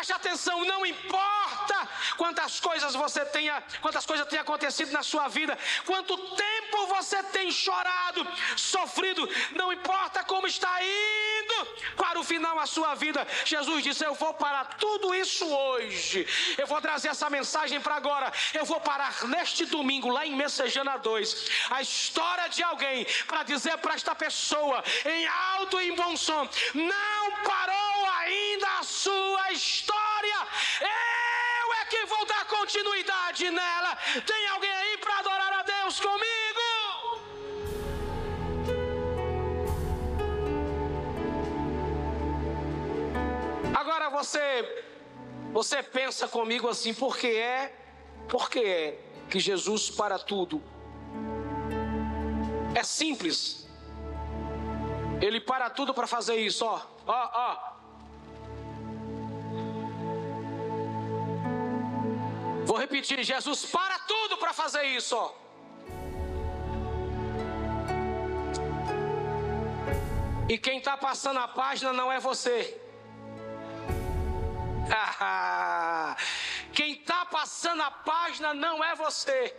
Preste 0.06 0.28
atenção, 0.28 0.64
não 0.64 0.86
importa 0.86 1.88
quantas 2.16 2.60
coisas 2.60 2.94
você 2.94 3.24
tenha, 3.24 3.60
quantas 3.80 4.06
coisas 4.06 4.28
tenha 4.28 4.42
acontecido 4.42 4.92
na 4.92 5.02
sua 5.02 5.26
vida, 5.26 5.58
quanto 5.84 6.16
tempo 6.36 6.86
você 6.86 7.20
tem 7.24 7.50
chorado, 7.50 8.24
sofrido, 8.56 9.28
não 9.56 9.72
importa 9.72 10.22
como 10.22 10.46
está 10.46 10.78
indo 10.80 11.66
para 11.96 12.20
o 12.20 12.22
final 12.22 12.56
a 12.60 12.66
sua 12.66 12.94
vida. 12.94 13.26
Jesus 13.44 13.82
disse: 13.82 14.04
Eu 14.04 14.14
vou 14.14 14.32
parar 14.34 14.76
tudo 14.76 15.12
isso 15.12 15.44
hoje. 15.44 16.24
Eu 16.56 16.68
vou 16.68 16.80
trazer 16.80 17.08
essa 17.08 17.28
mensagem 17.28 17.80
para 17.80 17.96
agora. 17.96 18.32
Eu 18.54 18.64
vou 18.64 18.80
parar 18.80 19.24
neste 19.24 19.64
domingo 19.64 20.08
lá 20.08 20.24
em 20.24 20.36
Messejana 20.36 20.98
2, 20.98 21.50
a 21.70 21.82
história 21.82 22.48
de 22.48 22.62
alguém 22.62 23.04
para 23.26 23.42
dizer 23.42 23.76
para 23.78 23.94
esta 23.94 24.14
pessoa 24.14 24.84
em 25.04 25.26
alto 25.26 25.80
e 25.80 25.88
em 25.88 25.96
bom 25.96 26.16
som: 26.16 26.48
Não 26.74 27.30
parou 27.42 28.06
ainda 28.20 28.45
a 28.64 28.82
sua 28.82 29.52
história. 29.52 30.46
Eu 30.80 31.72
é 31.74 31.84
que 31.86 32.04
vou 32.06 32.24
dar 32.26 32.44
continuidade 32.46 33.50
nela. 33.50 33.96
Tem 34.26 34.48
alguém 34.48 34.70
aí 34.70 34.98
para 34.98 35.18
adorar 35.18 35.52
a 35.52 35.62
Deus 35.62 36.00
comigo? 36.00 36.36
Agora 43.74 44.08
você 44.10 44.84
você 45.52 45.82
pensa 45.82 46.28
comigo 46.28 46.68
assim, 46.68 46.92
porque 46.92 47.28
é, 47.28 47.74
porque 48.28 48.58
é 48.60 49.00
que 49.30 49.40
Jesus 49.40 49.90
para 49.90 50.18
tudo. 50.18 50.62
É 52.74 52.82
simples. 52.82 53.66
Ele 55.20 55.40
para 55.40 55.70
tudo 55.70 55.94
para 55.94 56.06
fazer 56.06 56.36
isso, 56.36 56.64
ó. 56.64 56.80
Ó, 57.06 57.30
ó. 57.32 57.75
Vou 62.66 62.76
repetir: 62.76 63.22
Jesus 63.22 63.64
para 63.66 63.98
tudo 64.00 64.36
para 64.38 64.52
fazer 64.52 64.84
isso. 64.98 65.16
Ó. 65.16 65.32
E 70.48 70.58
quem 70.58 70.78
está 70.78 70.96
passando 71.08 71.38
a 71.38 71.48
página 71.48 71.92
não 71.92 72.10
é 72.10 72.18
você. 72.18 72.80
quem 76.72 76.92
está 76.92 77.24
passando 77.26 77.82
a 77.82 77.90
página 77.90 78.52
não 78.52 78.82
é 78.82 78.94
você. 78.94 79.54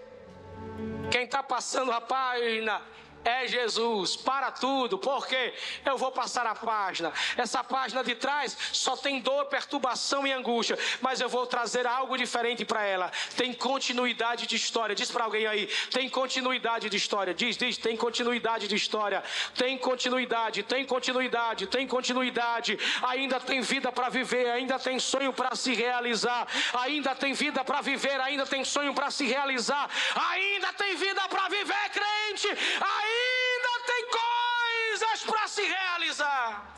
Quem 1.09 1.23
está 1.23 1.41
passando 1.41 1.91
a 1.91 2.01
página 2.01 2.81
é 3.27 3.45
Jesus 3.45 4.15
para 4.15 4.51
tudo, 4.51 4.97
porque 4.97 5.53
eu 5.85 5.97
vou 5.97 6.11
passar 6.11 6.45
a 6.45 6.55
página. 6.55 7.11
Essa 7.35 7.61
página 7.61 8.01
de 8.01 8.15
trás 8.15 8.57
só 8.71 8.95
tem 8.95 9.19
dor, 9.19 9.45
perturbação 9.45 10.25
e 10.25 10.31
angústia, 10.31 10.79
mas 11.01 11.19
eu 11.19 11.27
vou 11.27 11.45
trazer 11.45 11.85
algo 11.85 12.17
diferente 12.17 12.63
para 12.63 12.83
ela. 12.83 13.11
Tem 13.35 13.53
continuidade 13.53 14.47
de 14.47 14.55
história. 14.55 14.95
Diz 14.95 15.11
para 15.11 15.25
alguém 15.25 15.45
aí, 15.45 15.67
tem 15.91 16.09
continuidade 16.09 16.89
de 16.89 16.95
história. 16.95 17.33
Diz, 17.33 17.57
diz, 17.57 17.77
tem 17.77 17.97
continuidade 17.97 18.65
de 18.65 18.75
história. 18.75 19.21
Tem 19.55 19.77
continuidade, 19.77 20.63
tem 20.63 20.85
continuidade, 20.85 21.67
tem 21.67 21.85
continuidade. 21.85 22.79
Ainda 23.03 23.41
tem 23.41 23.59
vida 23.59 23.91
para 23.91 24.07
viver, 24.07 24.49
ainda 24.49 24.79
tem 24.79 24.99
sonho 24.99 25.33
para 25.33 25.53
se 25.53 25.73
realizar. 25.73 26.47
Ainda 26.75 27.13
tem 27.13 27.33
vida 27.33 27.61
para 27.65 27.81
viver, 27.81 28.21
ainda 28.21 28.45
tem 28.45 28.63
sonho 28.63 28.93
para 28.93 29.11
se 29.11 29.25
realizar. 29.25 29.89
Ainda 30.31 30.71
tem 30.73 30.95
vida 30.95 31.27
para 31.27 31.49
viver, 31.49 31.89
crente. 31.89 32.47
Ainda 32.47 33.16
ainda 33.17 33.73
tem 33.85 34.03
coisas 34.23 35.23
para 35.23 35.47
se 35.47 35.63
realizar. 35.63 36.73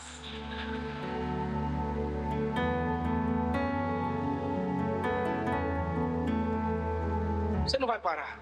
Você 7.64 7.78
não 7.78 7.88
vai 7.88 8.00
parar. 8.00 8.40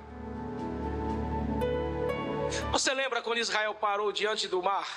Você 2.71 2.93
lembra 2.93 3.21
quando 3.21 3.39
Israel 3.39 3.75
parou 3.75 4.11
diante 4.11 4.47
do 4.47 4.63
mar? 4.63 4.87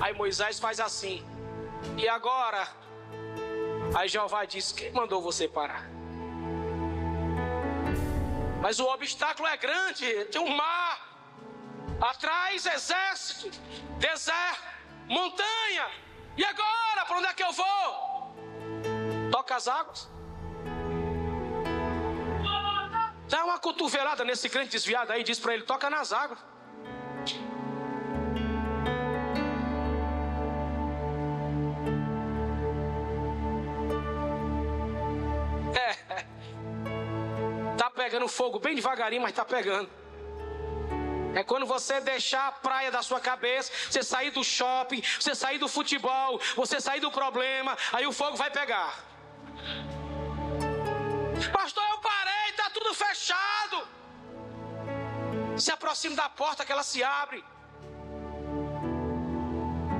Aí 0.00 0.12
Moisés 0.14 0.58
faz 0.58 0.80
assim. 0.80 1.24
E 1.96 2.08
agora? 2.08 2.66
Aí 3.94 4.08
Jeová 4.08 4.44
diz: 4.44 4.72
Quem 4.72 4.90
mandou 4.90 5.22
você 5.22 5.46
parar? 5.46 5.91
Mas 8.62 8.78
o 8.78 8.86
obstáculo 8.86 9.48
é 9.48 9.56
grande, 9.56 10.06
tem 10.26 10.40
um 10.40 10.54
mar, 10.56 10.96
atrás 12.00 12.64
exército, 12.64 13.50
deserto, 13.98 14.62
montanha. 15.08 15.86
E 16.36 16.44
agora, 16.44 17.04
para 17.04 17.18
onde 17.18 17.26
é 17.26 17.34
que 17.34 17.42
eu 17.42 17.52
vou? 17.52 18.36
Toca 19.32 19.56
as 19.56 19.66
águas. 19.66 20.08
Dá 23.28 23.44
uma 23.44 23.58
cotovelada 23.58 24.24
nesse 24.24 24.48
crente 24.48 24.70
desviado 24.70 25.10
aí, 25.10 25.24
diz 25.24 25.40
para 25.40 25.54
ele: 25.54 25.64
toca 25.64 25.90
nas 25.90 26.12
águas. 26.12 26.38
Pegando 38.22 38.28
fogo 38.28 38.58
bem 38.58 38.74
devagarinho, 38.74 39.22
mas 39.22 39.32
tá 39.32 39.44
pegando. 39.44 39.90
É 41.34 41.42
quando 41.42 41.66
você 41.66 42.00
deixar 42.00 42.48
a 42.48 42.52
praia 42.52 42.90
da 42.90 43.02
sua 43.02 43.20
cabeça, 43.20 43.72
você 43.90 44.02
sair 44.02 44.30
do 44.30 44.44
shopping, 44.44 45.02
você 45.18 45.34
sair 45.34 45.58
do 45.58 45.68
futebol, 45.68 46.40
você 46.54 46.80
sair 46.80 47.00
do 47.00 47.10
problema, 47.10 47.76
aí 47.92 48.06
o 48.06 48.12
fogo 48.12 48.36
vai 48.36 48.50
pegar. 48.50 48.94
Pastor, 51.52 51.84
eu 51.90 51.98
parei, 51.98 52.52
tá 52.56 52.70
tudo 52.70 52.94
fechado. 52.94 53.88
Se 55.56 55.70
aproxime 55.72 56.14
da 56.14 56.28
porta 56.28 56.64
que 56.64 56.72
ela 56.72 56.82
se 56.82 57.02
abre. 57.02 57.42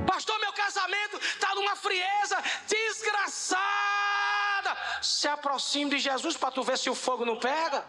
Pastor, 0.06 0.38
meu 0.38 0.52
casamento 0.52 1.16
está 1.16 1.54
numa 1.54 1.74
frieza 1.74 2.36
desgraçada. 2.66 3.62
Se 5.00 5.26
aproxime 5.26 5.90
de 5.92 5.98
Jesus 5.98 6.36
para 6.36 6.50
tu 6.50 6.62
ver 6.62 6.78
se 6.78 6.90
o 6.90 6.94
fogo 6.94 7.24
não 7.24 7.36
pega 7.36 7.84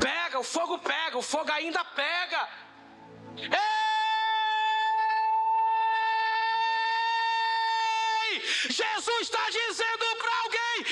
pega, 0.00 0.38
o 0.38 0.44
fogo 0.44 0.78
pega, 0.78 1.18
o 1.18 1.22
fogo 1.22 1.50
ainda 1.52 1.84
pega. 1.84 2.48
Ei! 3.36 3.82
Jesus 8.70 9.20
está 9.22 9.44
dizendo 9.50 10.16
para 10.18 10.34
alguém: 10.44 10.84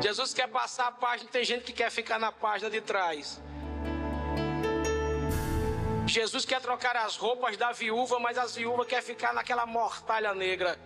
Jesus 0.00 0.32
quer 0.32 0.48
passar 0.48 0.86
a 0.88 0.92
página, 0.92 1.30
tem 1.30 1.44
gente 1.44 1.64
que 1.64 1.72
quer 1.72 1.90
ficar 1.90 2.18
na 2.18 2.32
página 2.32 2.70
de 2.70 2.80
trás. 2.80 3.40
Jesus 6.06 6.44
quer 6.44 6.60
trocar 6.60 6.96
as 6.96 7.16
roupas 7.16 7.56
da 7.56 7.70
viúva, 7.70 8.18
mas 8.18 8.36
a 8.38 8.46
viúva 8.46 8.84
quer 8.84 9.02
ficar 9.02 9.32
naquela 9.32 9.66
mortalha 9.66 10.34
negra. 10.34 10.78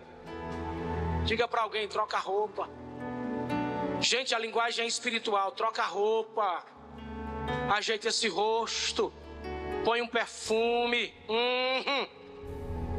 Diga 1.24 1.48
para 1.48 1.62
alguém: 1.62 1.88
troca 1.88 2.18
roupa. 2.18 2.68
Gente, 4.00 4.34
a 4.34 4.38
linguagem 4.38 4.84
é 4.84 4.88
espiritual. 4.88 5.52
Troca 5.52 5.82
roupa. 5.84 6.62
Ajeita 7.74 8.08
esse 8.08 8.28
rosto. 8.28 9.12
Põe 9.84 10.02
um 10.02 10.06
perfume. 10.06 11.14
Uhum. 11.28 12.08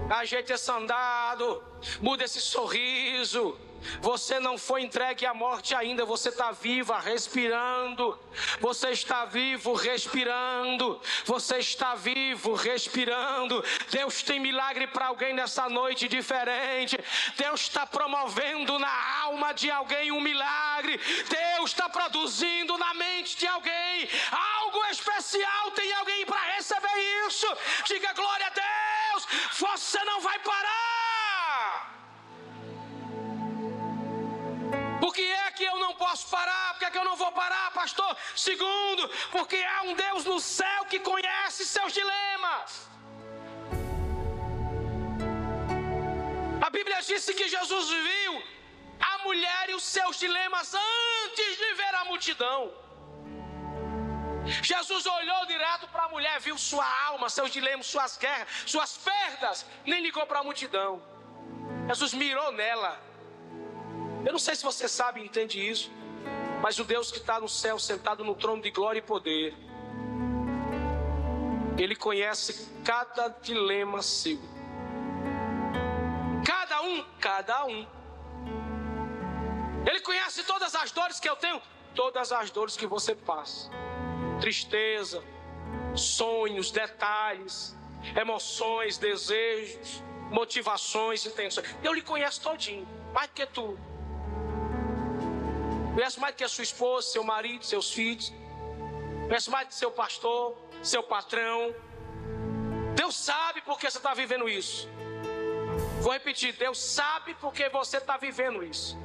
Ajeita 0.10 0.54
esse 0.54 0.72
andado. 0.72 1.64
Muda 2.02 2.24
esse 2.24 2.42
sorriso. 2.42 3.56
Você 4.02 4.40
não 4.40 4.58
foi 4.58 4.82
entregue 4.82 5.26
à 5.26 5.34
morte 5.34 5.74
ainda, 5.76 6.06
você 6.06 6.30
está 6.30 6.52
viva, 6.52 7.00
respirando. 7.00 8.18
Você 8.60 8.90
está 8.90 9.26
vivo, 9.26 9.74
respirando. 9.74 11.02
Você 11.26 11.58
está 11.60 11.96
vivo, 11.96 12.54
respirando. 12.54 13.64
Deus 13.90 14.22
tem 14.24 14.40
milagre 14.40 14.88
para 14.88 15.08
alguém 15.08 15.34
nessa 15.34 15.70
noite 15.70 16.08
diferente. 16.08 16.98
Deus 17.38 17.62
está 17.62 17.86
promovendo 17.86 18.78
na 18.80 19.22
alma 19.24 19.54
de 19.54 19.70
alguém 19.72 20.12
um 20.12 20.22
milagre. 20.22 21.00
Deus 21.30 21.72
está 21.72 21.90
produzindo 21.90 22.78
na 22.78 22.94
mente 22.94 23.38
de 23.38 23.48
alguém 23.48 24.10
algo 24.32 24.86
especial. 24.86 25.72
Tem 25.72 25.92
alguém 25.94 26.26
para 26.26 26.56
receber 26.56 27.26
isso? 27.28 27.48
Diga 27.86 28.14
glória 28.14 28.48
a 28.48 28.50
Deus. 28.50 29.28
Você 29.60 30.04
não 30.04 30.22
vai 30.22 30.40
parar. 30.40 30.95
Parar, 37.46 37.68
pastor? 37.82 38.12
Segundo, 38.48 39.04
porque 39.36 39.58
há 39.74 39.82
um 39.90 39.94
Deus 40.06 40.22
no 40.32 40.40
céu 40.58 40.82
que 40.92 41.00
conhece 41.12 41.62
seus 41.76 41.92
dilemas. 42.00 42.70
A 46.68 46.70
Bíblia 46.78 47.00
disse 47.12 47.32
que 47.40 47.48
Jesus 47.56 47.86
viu 48.10 48.34
a 49.12 49.14
mulher 49.28 49.64
e 49.70 49.76
os 49.80 49.86
seus 49.96 50.16
dilemas 50.26 50.68
antes 50.74 51.52
de 51.62 51.70
ver 51.82 51.94
a 52.02 52.06
multidão. 52.12 52.60
Jesus 54.72 55.04
olhou 55.18 55.42
direto 55.54 55.86
para 55.94 56.04
a 56.08 56.10
mulher, 56.16 56.36
viu 56.48 56.58
sua 56.70 56.88
alma, 57.10 57.28
seus 57.38 57.52
dilemas, 57.58 57.88
suas 57.94 58.14
guerras, 58.24 58.48
suas 58.74 58.92
perdas, 59.10 59.66
nem 59.92 60.02
ligou 60.08 60.26
para 60.32 60.40
a 60.42 60.48
multidão. 60.50 60.92
Jesus 61.90 62.14
mirou 62.14 62.52
nela 62.62 62.94
eu 64.26 64.32
não 64.32 64.40
sei 64.40 64.56
se 64.56 64.64
você 64.64 64.88
sabe 64.88 65.22
entende 65.22 65.58
isso, 65.72 65.92
mas 66.62 66.80
o 66.80 66.84
Deus 66.84 67.12
que 67.12 67.18
está 67.18 67.40
no 67.40 67.48
céu, 67.48 67.78
sentado 67.78 68.24
no 68.24 68.36
trono 68.36 68.62
de 68.62 68.72
glória 68.72 69.00
e 69.00 69.02
poder, 69.02 69.56
Ele 71.78 71.96
conhece 71.96 72.72
cada 72.84 73.28
dilema 73.28 74.02
seu. 74.02 74.40
Cada 76.46 76.82
um, 76.82 77.04
cada 77.20 77.66
um. 77.66 77.88
Ele 79.86 80.00
conhece 80.00 80.44
todas 80.44 80.74
as 80.76 80.92
dores 80.92 81.20
que 81.20 81.30
eu 81.30 81.36
tenho, 81.36 81.62
todas 81.94 82.32
as 82.32 82.50
dores 82.50 82.76
que 82.76 82.88
você 82.88 83.14
passa. 83.14 83.70
Tristeza, 84.40 85.24
sonhos, 85.96 86.72
detalhes, 86.72 87.76
emoções, 88.16 88.98
desejos, 88.98 90.04
motivações, 90.32 91.26
intenções. 91.26 91.76
Eu 91.84 91.94
lhe 91.94 92.02
conheço 92.02 92.42
todinho, 92.42 92.88
mais 93.14 93.28
do 93.30 93.34
que 93.34 93.46
tu. 93.46 93.78
Conhece 95.96 96.20
mais 96.20 96.36
do 96.36 96.38
que 96.40 96.44
a 96.44 96.50
sua 96.50 96.66
esposa, 96.66 97.08
seu 97.08 97.24
marido, 97.24 97.64
seus 97.64 97.94
filhos. 97.94 98.34
Conhece 99.30 99.50
mais 99.50 99.66
do 99.66 99.70
que 99.70 99.76
seu 99.76 99.92
pastor, 99.92 100.58
seu 100.84 101.02
patrão. 101.02 101.74
Deus 102.96 103.16
sabe 103.16 103.62
por 103.62 103.80
que 103.80 103.90
você 103.90 103.98
está 103.98 104.14
vivendo 104.14 104.50
isso. 104.50 104.90
Vou 106.02 106.12
repetir: 106.12 106.52
Deus 106.58 106.78
sabe 106.78 107.34
por 107.36 107.54
que 107.54 107.70
você 107.70 107.96
está 107.96 108.18
vivendo 108.18 108.62
isso. 108.62 108.98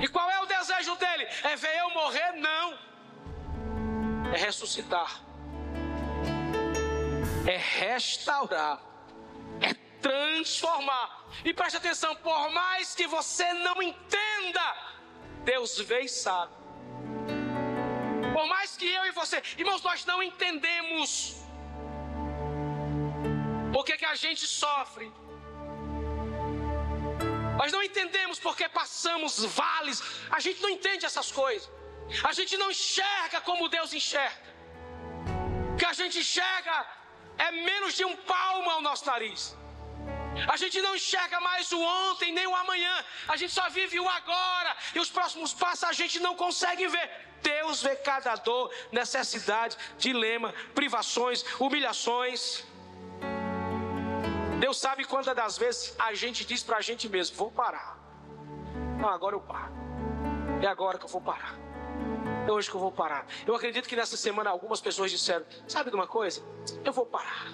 E 0.00 0.08
qual 0.08 0.28
é 0.28 0.40
o 0.40 0.46
desejo 0.46 0.96
dele? 0.96 1.28
É 1.44 1.54
ver 1.54 1.78
eu 1.78 1.90
morrer? 1.90 2.32
Não. 2.32 2.78
É 4.34 4.38
ressuscitar. 4.38 5.20
É 7.46 7.56
restaurar. 7.56 8.82
É 9.60 9.72
transformar. 10.02 11.24
E 11.44 11.54
preste 11.54 11.76
atenção: 11.76 12.16
por 12.16 12.50
mais 12.50 12.96
que 12.96 13.06
você 13.06 13.52
não 13.52 13.80
entenda, 13.80 14.76
Deus 15.50 15.72
vê 15.90 16.00
e 16.08 16.10
sabe. 16.24 16.54
Por 18.36 18.46
mais 18.54 18.70
que 18.78 18.86
eu 18.98 19.04
e 19.10 19.12
você, 19.20 19.36
irmãos, 19.62 19.82
nós 19.88 20.00
não 20.10 20.18
entendemos 20.30 21.10
por 23.74 23.82
que, 23.86 23.94
que 24.00 24.08
a 24.14 24.16
gente 24.24 24.44
sofre. 24.62 25.06
Nós 27.60 27.70
não 27.74 27.82
entendemos 27.88 28.38
porque 28.46 28.66
passamos 28.80 29.32
vales. 29.60 29.98
A 30.36 30.40
gente 30.44 30.60
não 30.64 30.70
entende 30.76 31.04
essas 31.10 31.30
coisas. 31.42 31.68
A 32.30 32.32
gente 32.38 32.54
não 32.62 32.70
enxerga 32.76 33.38
como 33.48 33.70
Deus 33.76 33.92
enxerga. 34.00 34.48
O 35.72 35.76
que 35.80 35.88
a 35.92 35.96
gente 36.00 36.18
enxerga 36.24 36.74
é 37.46 37.50
menos 37.70 37.94
de 37.98 38.04
um 38.10 38.16
palmo 38.32 38.68
ao 38.74 38.82
nosso 38.88 39.06
nariz. 39.12 39.42
A 40.48 40.56
gente 40.56 40.80
não 40.82 40.94
enxerga 40.94 41.40
mais 41.40 41.72
o 41.72 41.80
ontem 41.80 42.32
nem 42.32 42.46
o 42.46 42.54
amanhã. 42.54 43.04
A 43.28 43.36
gente 43.36 43.52
só 43.52 43.68
vive 43.70 43.98
o 43.98 44.08
agora. 44.08 44.76
E 44.94 44.98
os 44.98 45.10
próximos 45.10 45.54
passos 45.54 45.84
a 45.84 45.92
gente 45.92 46.20
não 46.20 46.34
consegue 46.34 46.86
ver. 46.86 47.10
Deus 47.42 47.82
vê 47.82 47.94
cada 47.96 48.34
dor, 48.36 48.72
necessidade, 48.90 49.76
dilema, 49.98 50.52
privações, 50.74 51.44
humilhações. 51.60 52.64
Deus 54.58 54.78
sabe 54.78 55.04
quantas 55.04 55.34
das 55.34 55.58
vezes 55.58 55.94
a 55.98 56.14
gente 56.14 56.44
diz 56.44 56.62
para 56.62 56.78
a 56.78 56.80
gente 56.80 57.08
mesmo: 57.08 57.36
vou 57.36 57.50
parar. 57.50 57.98
Não, 58.98 59.08
agora 59.08 59.36
eu 59.36 59.40
paro. 59.40 59.72
É 60.62 60.66
agora 60.66 60.98
que 60.98 61.04
eu 61.04 61.08
vou 61.08 61.20
parar. 61.20 61.54
É 62.46 62.52
hoje 62.52 62.70
que 62.70 62.76
eu 62.76 62.80
vou 62.80 62.92
parar. 62.92 63.26
Eu 63.46 63.54
acredito 63.54 63.88
que 63.88 63.96
nessa 63.96 64.16
semana 64.16 64.50
algumas 64.50 64.80
pessoas 64.80 65.10
disseram: 65.10 65.44
sabe 65.68 65.90
de 65.90 65.96
uma 65.96 66.06
coisa? 66.06 66.42
Eu 66.84 66.92
vou 66.92 67.04
parar. 67.04 67.46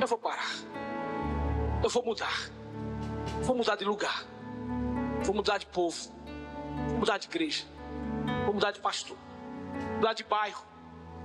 Eu 0.00 0.06
vou 0.06 0.18
parar. 0.18 0.73
Eu 1.84 1.90
vou 1.90 2.02
mudar. 2.02 2.50
Vou 3.42 3.54
mudar 3.54 3.76
de 3.76 3.84
lugar. 3.84 4.24
Vou 5.22 5.34
mudar 5.34 5.58
de 5.58 5.66
povo. 5.66 6.10
Vou 6.88 7.00
mudar 7.00 7.18
de 7.18 7.26
igreja. 7.26 7.66
Vou 8.46 8.54
mudar 8.54 8.70
de 8.70 8.80
pastor. 8.80 9.18
Vou 9.88 9.96
mudar 9.96 10.14
de 10.14 10.24
bairro. 10.24 10.64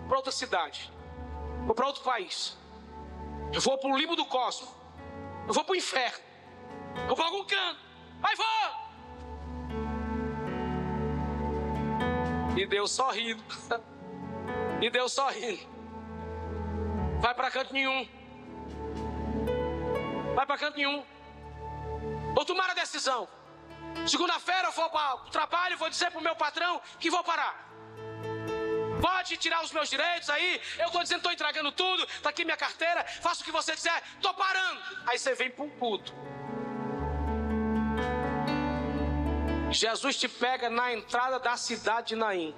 Para 0.06 0.18
outra 0.18 0.34
cidade. 0.34 0.92
Vou 1.66 1.74
para 1.74 1.88
outro 1.88 2.04
país. 2.04 2.58
Eu 3.54 3.62
vou 3.62 3.78
para 3.78 3.90
o 3.90 3.98
limbo 3.98 4.18
do 4.18 4.26
cosmo. 4.26 4.68
Eu 5.48 5.54
vou 5.54 5.64
para 5.64 5.72
o 5.72 5.78
inferno. 5.78 6.20
Eu 7.04 7.08
vou 7.08 7.16
para 7.16 7.26
algum 7.28 7.46
canto. 7.46 7.80
Vai, 8.20 8.36
vou! 8.36 8.46
E 12.58 12.66
Deus 12.66 12.92
sorrindo. 12.92 13.42
E 14.82 14.90
Deus 14.90 15.12
sorrindo. 15.12 15.60
Vai 17.20 17.36
para 17.36 17.52
canto 17.52 17.74
nenhum. 17.74 18.08
Vai 20.40 20.46
para 20.46 20.58
canto 20.58 20.78
nenhum. 20.78 21.06
Ou 22.34 22.46
tomar 22.46 22.70
a 22.70 22.74
decisão. 22.74 23.28
Segunda-feira 24.08 24.70
eu 24.70 24.72
vou 24.72 24.90
para 24.90 25.16
o 25.16 25.30
trabalho 25.30 25.74
e 25.74 25.76
vou 25.76 25.90
dizer 25.90 26.10
para 26.12 26.20
o 26.22 26.24
meu 26.24 26.34
patrão 26.34 26.82
que 26.98 27.10
vou 27.10 27.22
parar. 27.26 27.70
Pode 29.02 29.36
tirar 29.36 29.62
os 29.66 29.74
meus 29.74 29.90
direitos 29.90 30.30
aí. 30.30 30.62
Eu 30.78 30.86
estou 30.86 31.04
dizendo, 31.04 31.18
estou 31.18 31.34
entregando 31.34 31.74
tudo. 31.74 32.06
Está 32.06 32.30
aqui 32.30 32.46
minha 32.46 32.56
carteira. 32.56 33.04
Faça 33.04 33.42
o 33.42 33.44
que 33.44 33.52
você 33.52 33.76
disser. 33.76 34.02
Estou 34.16 34.34
parando. 34.34 34.82
Aí 35.08 35.20
você 35.20 35.36
vem 35.36 35.52
para 35.52 35.66
um 35.66 35.70
culto. 35.72 36.14
Jesus 39.70 40.16
te 40.16 40.30
pega 40.30 40.70
na 40.70 40.94
entrada 40.94 41.38
da 41.38 41.58
cidade 41.58 42.08
de 42.10 42.16
Naim. 42.16 42.56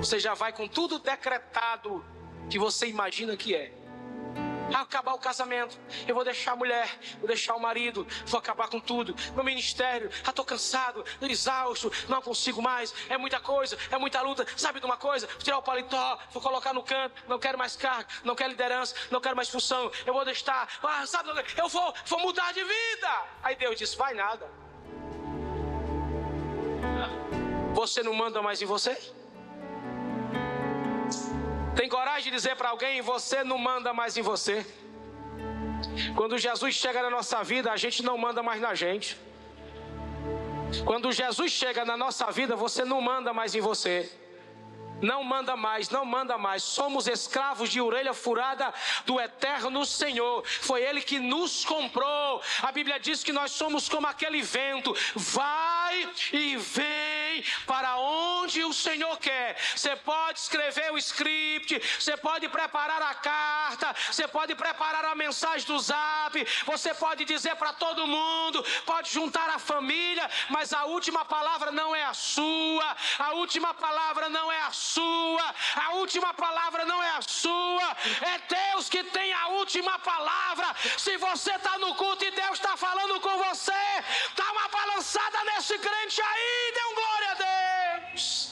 Você 0.00 0.20
já 0.20 0.34
vai 0.34 0.52
com 0.52 0.68
tudo 0.68 0.98
decretado 0.98 2.04
que 2.50 2.58
você 2.58 2.86
imagina 2.86 3.38
que 3.38 3.54
é 3.54 3.85
acabar 4.74 5.14
o 5.14 5.18
casamento, 5.18 5.78
eu 6.06 6.14
vou 6.14 6.24
deixar 6.24 6.52
a 6.52 6.56
mulher, 6.56 6.98
vou 7.18 7.26
deixar 7.26 7.54
o 7.54 7.60
marido, 7.60 8.06
vou 8.26 8.38
acabar 8.38 8.68
com 8.68 8.80
tudo. 8.80 9.14
Meu 9.34 9.44
ministério, 9.44 10.10
já 10.10 10.30
estou 10.30 10.44
cansado, 10.44 11.04
exausto, 11.22 11.92
não 12.08 12.22
consigo 12.22 12.62
mais, 12.62 12.94
é 13.08 13.16
muita 13.16 13.40
coisa, 13.40 13.76
é 13.90 13.98
muita 13.98 14.20
luta. 14.22 14.46
Sabe 14.56 14.80
de 14.80 14.86
uma 14.86 14.96
coisa? 14.96 15.26
Vou 15.26 15.38
tirar 15.38 15.58
o 15.58 15.62
paletó, 15.62 16.18
vou 16.30 16.42
colocar 16.42 16.72
no 16.72 16.82
canto, 16.82 17.22
não 17.28 17.38
quero 17.38 17.58
mais 17.58 17.76
cargo, 17.76 18.08
não 18.24 18.34
quero 18.34 18.50
liderança, 18.50 18.94
não 19.10 19.20
quero 19.20 19.36
mais 19.36 19.48
função, 19.48 19.90
eu 20.04 20.12
vou 20.12 20.24
deixar, 20.24 20.68
ah, 20.82 21.06
sabe, 21.06 21.30
eu 21.56 21.68
vou, 21.68 21.94
vou 22.06 22.20
mudar 22.20 22.52
de 22.52 22.62
vida. 22.62 23.22
Aí 23.42 23.56
Deus 23.56 23.76
disse: 23.76 23.96
vai 23.96 24.14
nada. 24.14 24.48
Você 27.74 28.02
não 28.02 28.14
manda 28.14 28.40
mais 28.40 28.62
em 28.62 28.64
você? 28.64 28.96
Tem 31.76 31.88
coragem 31.88 32.24
de 32.24 32.36
dizer 32.36 32.56
para 32.56 32.70
alguém: 32.70 33.00
você 33.02 33.44
não 33.44 33.58
manda 33.58 33.92
mais 33.92 34.16
em 34.16 34.22
você. 34.22 34.66
Quando 36.16 36.38
Jesus 36.38 36.74
chega 36.74 37.02
na 37.02 37.10
nossa 37.10 37.42
vida, 37.44 37.70
a 37.70 37.76
gente 37.76 38.02
não 38.02 38.16
manda 38.16 38.42
mais 38.42 38.60
na 38.60 38.74
gente. 38.74 39.16
Quando 40.84 41.12
Jesus 41.12 41.52
chega 41.52 41.84
na 41.84 41.96
nossa 41.96 42.30
vida, 42.30 42.56
você 42.56 42.84
não 42.84 43.00
manda 43.00 43.32
mais 43.32 43.54
em 43.54 43.60
você. 43.60 44.10
Não 45.00 45.22
manda 45.22 45.54
mais, 45.56 45.90
não 45.90 46.04
manda 46.04 46.38
mais. 46.38 46.62
Somos 46.62 47.06
escravos 47.06 47.68
de 47.68 47.80
orelha 47.80 48.14
furada 48.14 48.72
do 49.04 49.20
eterno 49.20 49.84
Senhor. 49.84 50.42
Foi 50.46 50.82
Ele 50.82 51.02
que 51.02 51.18
nos 51.18 51.64
comprou. 51.64 52.40
A 52.62 52.72
Bíblia 52.72 52.98
diz 52.98 53.22
que 53.22 53.32
nós 53.32 53.52
somos 53.52 53.88
como 53.88 54.06
aquele 54.06 54.40
vento. 54.40 54.96
Vai 55.14 56.08
e 56.32 56.56
vem 56.56 57.15
para 57.66 57.96
onde 57.96 58.64
o 58.64 58.72
Senhor 58.72 59.16
quer. 59.18 59.56
Você 59.74 59.94
pode 59.96 60.38
escrever 60.38 60.92
o 60.92 60.98
script, 60.98 61.80
você 61.98 62.16
pode 62.16 62.48
preparar 62.48 63.02
a 63.02 63.14
carta, 63.14 63.94
você 64.10 64.26
pode 64.28 64.54
preparar 64.54 65.04
a 65.04 65.14
mensagem 65.14 65.66
do 65.66 65.78
zap, 65.78 66.34
você 66.64 66.94
pode 66.94 67.24
dizer 67.24 67.56
para 67.56 67.72
todo 67.72 68.06
mundo, 68.06 68.64
pode 68.84 69.10
juntar 69.12 69.48
a 69.50 69.58
família, 69.58 70.28
mas 70.50 70.72
a 70.72 70.84
última 70.84 71.24
palavra 71.24 71.70
não 71.70 71.94
é 71.94 72.04
a 72.04 72.14
sua, 72.14 72.96
a 73.18 73.32
última 73.32 73.74
palavra 73.74 74.28
não 74.28 74.50
é 74.50 74.60
a 74.62 74.72
sua, 74.72 75.54
a 75.76 75.90
última 75.94 76.32
palavra 76.34 76.84
não 76.84 77.02
é 77.02 77.10
a 77.10 77.22
sua, 77.22 77.96
é 78.22 78.38
Deus 78.48 78.88
que 78.88 79.02
tem 79.04 79.32
a 79.32 79.48
última 79.48 79.98
palavra. 79.98 80.74
Se 80.98 81.16
você 81.16 81.52
está 81.52 81.78
no 81.78 81.94
culto 81.94 82.24
e 82.24 82.30
Deus 82.30 82.58
está 82.58 82.76
falando 82.76 83.20
com 83.20 83.36
você, 83.44 83.72
dá 84.34 84.50
uma 84.52 84.68
balançada 84.68 85.44
nesse 85.44 85.78
crente 85.78 86.20
aí, 86.20 86.72
dê 86.74 86.84
um 86.84 86.94
glória 86.94 87.25
Deus. 88.16 88.50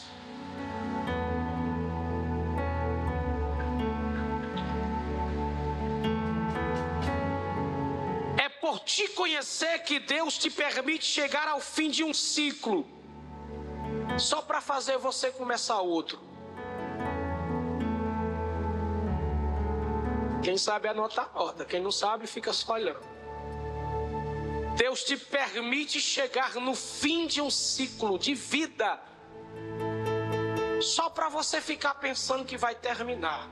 É 8.37 8.49
por 8.61 8.81
te 8.81 9.09
conhecer 9.09 9.79
que 9.81 9.99
Deus 9.99 10.37
te 10.37 10.51
permite 10.51 11.07
chegar 11.07 11.49
ao 11.49 11.61
fim 11.61 11.89
de 11.89 12.05
um 12.05 12.13
ciclo, 12.13 12.87
só 14.19 14.43
para 14.43 14.61
fazer 14.61 14.99
você 14.99 15.31
começar 15.31 15.81
outro. 15.81 16.21
Quem 20.43 20.59
sabe 20.59 20.89
anota 20.89 21.23
a 21.23 21.39
nota, 21.39 21.65
quem 21.65 21.81
não 21.81 21.91
sabe 21.91 22.27
fica 22.27 22.53
só 22.53 22.75
olhando. 22.75 23.15
Deus 24.77 25.05
te 25.05 25.17
permite 25.17 26.01
chegar 26.01 26.57
no 26.57 26.75
fim 26.75 27.27
de 27.27 27.41
um 27.41 27.49
ciclo 27.49 28.19
de 28.19 28.35
vida, 28.35 29.01
só 30.85 31.09
para 31.09 31.29
você 31.29 31.61
ficar 31.61 31.95
pensando 31.95 32.45
que 32.45 32.57
vai 32.57 32.75
terminar. 32.75 33.49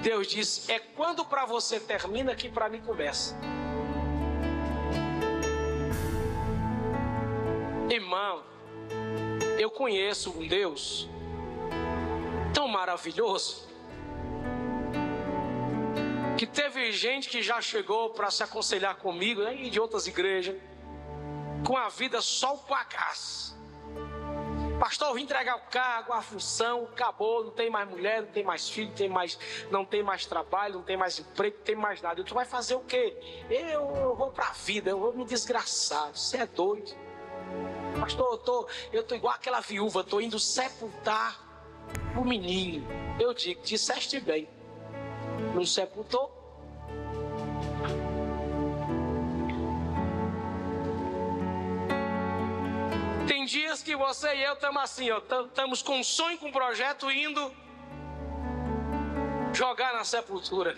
Deus 0.00 0.26
diz: 0.26 0.68
é 0.68 0.78
quando 0.78 1.24
para 1.24 1.44
você 1.44 1.78
termina 1.78 2.34
que 2.34 2.48
para 2.48 2.68
mim 2.68 2.80
começa. 2.80 3.36
Irmão, 7.88 8.42
eu 9.58 9.70
conheço 9.70 10.30
um 10.30 10.46
Deus 10.46 11.08
tão 12.54 12.66
maravilhoso 12.68 13.68
que 16.38 16.46
teve 16.46 16.90
gente 16.92 17.28
que 17.28 17.42
já 17.42 17.60
chegou 17.60 18.10
para 18.10 18.30
se 18.30 18.42
aconselhar 18.42 18.96
comigo 18.96 19.42
né, 19.42 19.54
e 19.54 19.68
de 19.68 19.78
outras 19.78 20.06
igrejas, 20.06 20.56
com 21.66 21.76
a 21.76 21.90
vida 21.90 22.22
só 22.22 22.54
o 22.54 22.58
pagás. 22.58 23.59
Pastor, 24.80 25.08
eu 25.08 25.14
vim 25.14 25.22
entregar 25.24 25.56
o 25.56 25.70
cargo, 25.70 26.12
a 26.14 26.22
função, 26.22 26.88
acabou, 26.90 27.44
não 27.44 27.50
tem 27.50 27.68
mais 27.68 27.86
mulher, 27.88 28.22
não 28.22 28.30
tem 28.30 28.42
mais 28.42 28.68
filho, 28.68 28.88
não 28.88 28.94
tem 28.94 29.08
mais, 29.08 29.38
não 29.70 29.84
tem 29.84 30.02
mais 30.02 30.24
trabalho, 30.24 30.76
não 30.76 30.82
tem 30.82 30.96
mais 30.96 31.18
emprego, 31.18 31.58
não 31.58 31.64
tem 31.64 31.76
mais 31.76 32.00
nada. 32.00 32.24
Tu 32.24 32.34
vai 32.34 32.46
fazer 32.46 32.74
o 32.74 32.80
quê? 32.80 33.14
Eu, 33.50 33.94
eu 33.94 34.16
vou 34.16 34.30
para 34.32 34.48
a 34.48 34.52
vida, 34.52 34.88
eu 34.88 34.98
vou 34.98 35.12
me 35.12 35.26
desgraçar. 35.26 36.10
Você 36.16 36.38
é 36.38 36.46
doido. 36.46 36.92
Pastor, 38.00 38.32
eu 38.32 38.38
tô, 38.38 38.68
eu 38.90 39.02
tô 39.02 39.14
igual 39.14 39.34
aquela 39.34 39.60
viúva, 39.60 40.02
tô 40.02 40.18
indo 40.18 40.38
sepultar 40.38 41.38
o 42.16 42.24
menino. 42.24 42.86
Eu 43.20 43.34
digo, 43.34 43.60
disseste 43.62 44.18
bem 44.18 44.48
não 45.54 45.64
sepultou. 45.64 46.39
Tem 53.30 53.44
dias 53.44 53.80
que 53.80 53.94
você 53.94 54.34
e 54.34 54.42
eu 54.42 54.54
estamos 54.54 54.82
assim, 54.82 55.06
estamos 55.46 55.82
com 55.82 56.00
um 56.00 56.02
sonho, 56.02 56.36
com 56.36 56.48
um 56.48 56.50
projeto 56.50 57.08
indo 57.12 57.54
jogar 59.54 59.92
na 59.92 60.02
sepultura. 60.02 60.76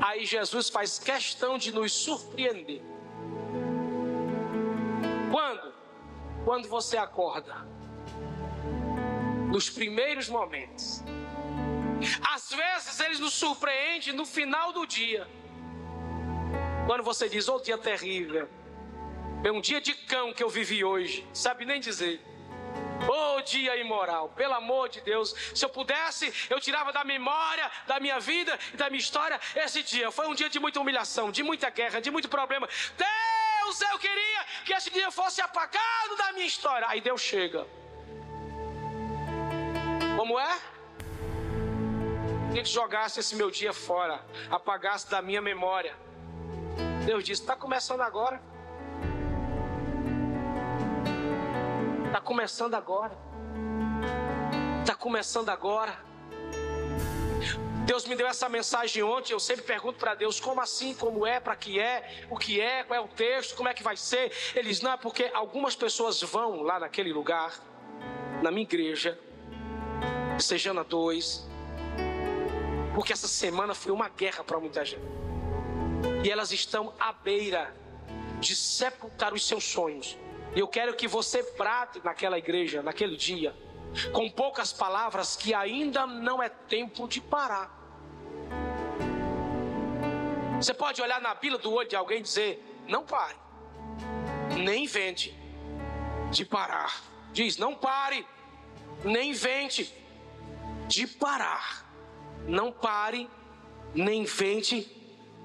Aí 0.00 0.24
Jesus 0.24 0.70
faz 0.70 0.98
questão 0.98 1.58
de 1.58 1.70
nos 1.70 1.92
surpreender. 1.92 2.80
Quando? 5.30 5.74
Quando 6.46 6.68
você 6.68 6.96
acorda. 6.96 7.56
Nos 9.50 9.68
primeiros 9.68 10.30
momentos. 10.30 11.04
Às 12.34 12.48
vezes 12.48 12.98
ele 12.98 13.18
nos 13.18 13.34
surpreende 13.34 14.10
no 14.14 14.24
final 14.24 14.72
do 14.72 14.86
dia. 14.86 15.28
Quando 16.86 17.04
você 17.04 17.28
diz, 17.28 17.46
oh 17.46 17.58
dia 17.58 17.76
terrível, 17.76 18.48
é 19.42 19.50
um 19.50 19.60
dia 19.60 19.80
de 19.80 19.94
cão 19.94 20.32
que 20.32 20.42
eu 20.42 20.48
vivi 20.48 20.84
hoje, 20.84 21.26
sabe 21.32 21.64
nem 21.64 21.80
dizer. 21.80 22.20
Oh 23.08 23.40
dia 23.40 23.76
imoral, 23.76 24.28
pelo 24.30 24.54
amor 24.54 24.88
de 24.88 25.00
Deus, 25.00 25.34
se 25.54 25.64
eu 25.64 25.70
pudesse, 25.70 26.32
eu 26.50 26.60
tirava 26.60 26.92
da 26.92 27.02
memória 27.02 27.70
da 27.86 27.98
minha 27.98 28.20
vida 28.20 28.58
e 28.74 28.76
da 28.76 28.90
minha 28.90 29.00
história 29.00 29.40
esse 29.56 29.82
dia. 29.82 30.10
Foi 30.10 30.26
um 30.26 30.34
dia 30.34 30.50
de 30.50 30.60
muita 30.60 30.78
humilhação, 30.80 31.30
de 31.30 31.42
muita 31.42 31.70
guerra, 31.70 32.00
de 32.00 32.10
muito 32.10 32.28
problema. 32.28 32.68
Deus, 32.96 33.80
eu 33.80 33.98
queria 33.98 34.44
que 34.66 34.74
esse 34.74 34.90
dia 34.90 35.10
fosse 35.10 35.40
apagado 35.40 36.16
da 36.16 36.32
minha 36.32 36.46
história. 36.46 36.86
Aí 36.88 37.00
Deus 37.00 37.20
chega 37.22 37.66
Como 40.16 40.38
é? 40.38 40.60
Queria 42.48 42.62
que 42.62 42.68
jogasse 42.68 43.20
esse 43.20 43.34
meu 43.34 43.50
dia 43.50 43.72
fora, 43.72 44.20
apagasse 44.50 45.10
da 45.10 45.22
minha 45.22 45.40
memória. 45.40 45.96
Deus 47.06 47.24
disse: 47.24 47.40
está 47.42 47.56
começando 47.56 48.02
agora. 48.02 48.42
Está 52.10 52.20
começando 52.20 52.74
agora. 52.74 53.16
Está 54.80 54.96
começando 54.96 55.48
agora. 55.48 55.96
Deus 57.86 58.04
me 58.04 58.16
deu 58.16 58.26
essa 58.26 58.48
mensagem 58.48 59.00
ontem. 59.00 59.32
Eu 59.32 59.38
sempre 59.38 59.62
pergunto 59.62 60.00
para 60.00 60.16
Deus: 60.16 60.40
como 60.40 60.60
assim? 60.60 60.92
Como 60.92 61.24
é? 61.24 61.38
Para 61.38 61.54
que 61.54 61.78
é? 61.78 62.26
O 62.28 62.36
que 62.36 62.60
é? 62.60 62.82
Qual 62.82 62.98
é 62.98 63.00
o 63.00 63.06
texto? 63.06 63.54
Como 63.54 63.68
é 63.68 63.74
que 63.74 63.84
vai 63.84 63.96
ser? 63.96 64.32
Eles 64.56 64.80
não, 64.80 64.90
é 64.90 64.96
porque 64.96 65.30
algumas 65.32 65.76
pessoas 65.76 66.20
vão 66.20 66.62
lá 66.62 66.80
naquele 66.80 67.12
lugar, 67.12 67.54
na 68.42 68.50
minha 68.50 68.64
igreja, 68.64 69.16
Sejana 70.36 70.82
2, 70.82 71.48
porque 72.92 73.12
essa 73.12 73.28
semana 73.28 73.72
foi 73.72 73.92
uma 73.92 74.08
guerra 74.08 74.42
para 74.42 74.58
muita 74.58 74.84
gente. 74.84 75.04
E 76.24 76.28
elas 76.28 76.50
estão 76.50 76.92
à 76.98 77.12
beira 77.12 77.72
de 78.40 78.56
sepultar 78.56 79.32
os 79.32 79.46
seus 79.46 79.62
sonhos. 79.62 80.18
E 80.54 80.58
eu 80.58 80.66
quero 80.66 80.94
que 80.94 81.06
você 81.06 81.42
prate 81.42 82.00
naquela 82.02 82.36
igreja, 82.36 82.82
naquele 82.82 83.16
dia, 83.16 83.54
com 84.12 84.28
poucas 84.28 84.72
palavras, 84.72 85.36
que 85.36 85.54
ainda 85.54 86.06
não 86.06 86.42
é 86.42 86.48
tempo 86.48 87.06
de 87.06 87.20
parar. 87.20 87.78
Você 90.56 90.74
pode 90.74 91.00
olhar 91.00 91.20
na 91.20 91.34
bila 91.34 91.56
do 91.56 91.72
olho 91.72 91.88
de 91.88 91.96
alguém 91.96 92.18
e 92.18 92.22
dizer: 92.22 92.82
não 92.86 93.04
pare, 93.04 93.36
nem 94.62 94.84
invente 94.84 95.34
de 96.30 96.44
parar. 96.44 97.00
Diz: 97.32 97.56
não 97.56 97.74
pare, 97.74 98.26
nem 99.04 99.30
invente 99.30 99.94
de 100.88 101.06
parar. 101.06 101.88
Não 102.46 102.72
pare, 102.72 103.30
nem 103.94 104.22
invente 104.22 104.90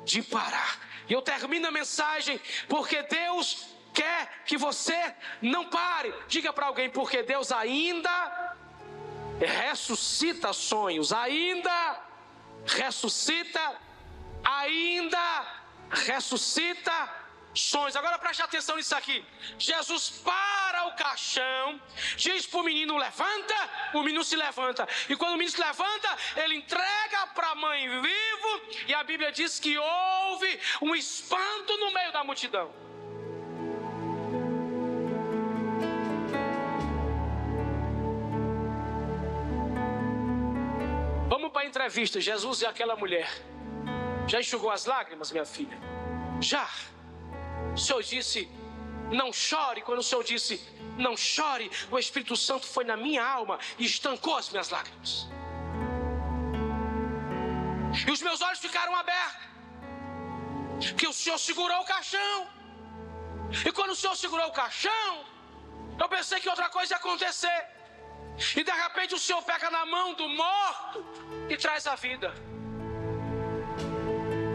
de 0.03 0.21
parar. 0.21 0.79
E 1.07 1.13
eu 1.13 1.21
termino 1.21 1.67
a 1.67 1.71
mensagem 1.71 2.39
porque 2.67 3.03
Deus 3.03 3.74
quer 3.95 4.43
que 4.45 4.57
você 4.57 5.15
não 5.41 5.65
pare. 5.65 6.13
Diga 6.27 6.51
para 6.53 6.67
alguém, 6.67 6.89
porque 6.89 7.23
Deus 7.23 7.51
ainda 7.51 8.55
ressuscita 9.39 10.53
sonhos, 10.53 11.11
ainda 11.11 12.01
ressuscita, 12.65 13.63
ainda 14.43 15.25
ressuscita 15.89 17.25
sonhos. 17.53 17.95
Agora 17.95 18.19
preste 18.19 18.41
atenção 18.41 18.75
nisso 18.75 18.95
aqui. 18.95 19.25
Jesus 19.57 20.09
para 20.09 20.87
o 20.87 20.95
caixão, 20.95 21.81
diz 22.17 22.45
para 22.45 22.59
o 22.59 22.63
menino: 22.63 22.97
levanta, 22.97 23.55
o 23.93 24.03
menino 24.03 24.23
se 24.23 24.35
levanta. 24.35 24.87
E 25.09 25.15
quando 25.15 25.33
o 25.33 25.37
menino 25.37 25.51
se 25.51 25.61
levanta, 25.61 26.17
ele 26.37 26.55
entrega 26.55 27.27
para 27.33 27.49
a 27.49 27.55
mãe 27.55 27.89
vivo. 28.01 28.61
E 28.87 28.93
a 28.93 29.03
Bíblia 29.03 29.31
diz 29.31 29.59
que 29.59 29.77
houve 29.77 30.59
um 30.81 30.95
espanto 30.95 31.77
no 31.77 31.91
meio 31.91 32.11
da 32.11 32.23
multidão. 32.23 32.85
A 41.85 41.87
entrevista. 41.87 42.19
Jesus 42.19 42.61
e 42.61 42.65
aquela 42.65 42.95
mulher. 43.01 43.29
Já 44.31 44.39
enxugou 44.43 44.71
as 44.77 44.85
lágrimas, 44.91 45.31
minha 45.31 45.45
filha? 45.55 45.77
Já. 46.51 46.67
O 47.75 47.77
Senhor 47.85 48.01
disse: 48.01 48.39
Não 49.19 49.29
chore. 49.31 49.81
Quando 49.87 49.99
o 49.99 50.07
Senhor 50.09 50.23
disse: 50.23 50.53
Não 51.05 51.15
chore, 51.15 51.67
o 51.91 51.99
Espírito 51.99 52.35
Santo 52.47 52.65
foi 52.75 52.83
na 52.91 52.97
minha 53.05 53.23
alma 53.23 53.59
e 53.77 53.85
estancou 53.93 54.35
as 54.35 54.49
minhas 54.49 54.69
lágrimas. 54.75 55.11
E 58.07 58.11
os 58.15 58.21
meus 58.27 58.41
olhos 58.41 58.61
ficaram 58.67 58.95
abertos. 59.03 60.91
Que 60.99 61.07
o 61.11 61.13
Senhor 61.21 61.37
segurou 61.37 61.79
o 61.81 61.85
caixão. 61.85 62.35
E 63.67 63.71
quando 63.77 63.91
o 63.91 63.99
Senhor 64.01 64.15
segurou 64.23 64.47
o 64.47 64.57
caixão, 64.63 65.11
eu 66.01 66.09
pensei 66.15 66.39
que 66.39 66.49
outra 66.49 66.67
coisa 66.77 66.95
ia 66.95 66.97
acontecer. 66.97 67.59
E 68.55 68.63
de 68.63 68.71
repente 68.71 69.15
o 69.15 69.19
Senhor 69.19 69.41
pega 69.43 69.69
na 69.71 69.85
mão 69.85 70.13
do 70.13 70.27
morto 70.27 71.05
e 71.49 71.55
traz 71.55 71.87
a 71.87 71.95
vida. 71.95 72.33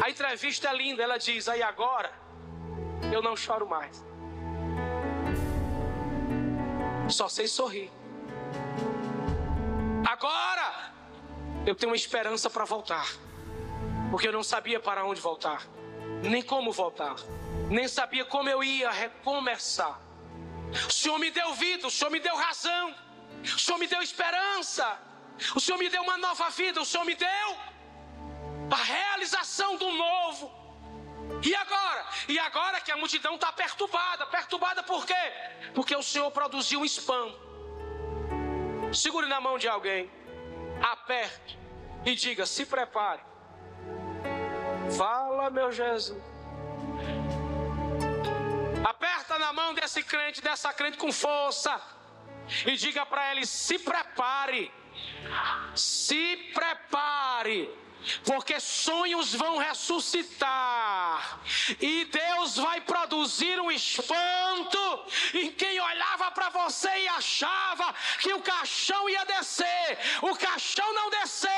A 0.02 0.10
entrevista 0.10 0.68
é 0.68 0.74
linda, 0.74 1.02
ela 1.02 1.18
diz: 1.18 1.48
aí 1.48 1.62
agora 1.62 2.12
eu 3.12 3.22
não 3.22 3.36
choro 3.36 3.68
mais. 3.68 4.04
Só 7.08 7.28
sei 7.28 7.48
sorrir. 7.48 7.90
Agora 10.06 10.92
eu 11.66 11.74
tenho 11.74 11.90
uma 11.90 11.96
esperança 11.96 12.48
para 12.48 12.64
voltar. 12.64 13.06
Porque 14.10 14.26
eu 14.26 14.32
não 14.32 14.42
sabia 14.42 14.80
para 14.80 15.04
onde 15.04 15.20
voltar, 15.20 15.64
nem 16.22 16.42
como 16.42 16.72
voltar, 16.72 17.14
nem 17.68 17.86
sabia 17.86 18.24
como 18.24 18.48
eu 18.48 18.62
ia 18.62 18.90
recomeçar. 18.90 20.00
O 20.88 20.92
Senhor 20.92 21.18
me 21.18 21.30
deu 21.30 21.54
vida, 21.54 21.86
o 21.86 21.90
Senhor 21.90 22.10
me 22.10 22.18
deu 22.18 22.34
razão, 22.34 22.92
o 23.42 23.58
Senhor 23.58 23.78
me 23.78 23.86
deu 23.86 24.02
esperança, 24.02 24.98
o 25.54 25.60
Senhor 25.60 25.78
me 25.78 25.88
deu 25.88 26.02
uma 26.02 26.18
nova 26.18 26.50
vida, 26.50 26.80
o 26.80 26.84
Senhor 26.84 27.04
me 27.04 27.14
deu 27.14 27.48
a 28.70 28.82
realização 28.82 29.76
do 29.76 29.90
novo. 29.92 30.60
E 31.42 31.54
agora? 31.54 32.06
E 32.28 32.38
agora 32.38 32.80
que 32.80 32.90
a 32.90 32.96
multidão 32.96 33.34
está 33.36 33.52
perturbada. 33.52 34.26
Perturbada 34.26 34.82
por 34.82 35.06
quê? 35.06 35.24
Porque 35.74 35.94
o 35.94 36.02
Senhor 36.02 36.30
produziu 36.30 36.80
um 36.80 36.84
spam. 36.84 37.32
Segure 38.92 39.26
na 39.28 39.40
mão 39.40 39.56
de 39.56 39.68
alguém, 39.68 40.10
aperte 40.82 41.58
e 42.04 42.14
diga: 42.14 42.44
se 42.44 42.66
prepare. 42.66 43.22
Fala, 44.96 45.48
meu 45.50 45.70
Jesus. 45.70 46.20
Aperta 48.84 49.38
na 49.38 49.52
mão 49.52 49.72
desse 49.74 50.02
crente, 50.02 50.40
dessa 50.42 50.72
crente 50.72 50.98
com 50.98 51.12
força. 51.12 51.80
E 52.66 52.76
diga 52.76 53.06
para 53.06 53.32
ele: 53.32 53.46
se 53.46 53.78
prepare. 53.78 54.70
Se 55.74 56.36
prepare 56.54 57.80
porque 58.24 58.58
sonhos 58.60 59.34
vão 59.34 59.58
ressuscitar, 59.58 61.40
e 61.80 62.04
Deus 62.06 62.56
vai 62.56 62.80
produzir 62.80 63.60
um 63.60 63.70
espanto 63.70 65.04
em 65.34 65.52
quem 65.52 65.80
olhava 65.80 66.30
para 66.30 66.48
você 66.48 66.88
e 66.88 67.08
achava 67.08 67.94
que 68.18 68.32
o 68.32 68.40
caixão 68.40 69.08
ia 69.08 69.24
descer. 69.24 69.98
O 70.22 70.34
caixão 70.36 70.92
não 70.94 71.10
desceu, 71.10 71.50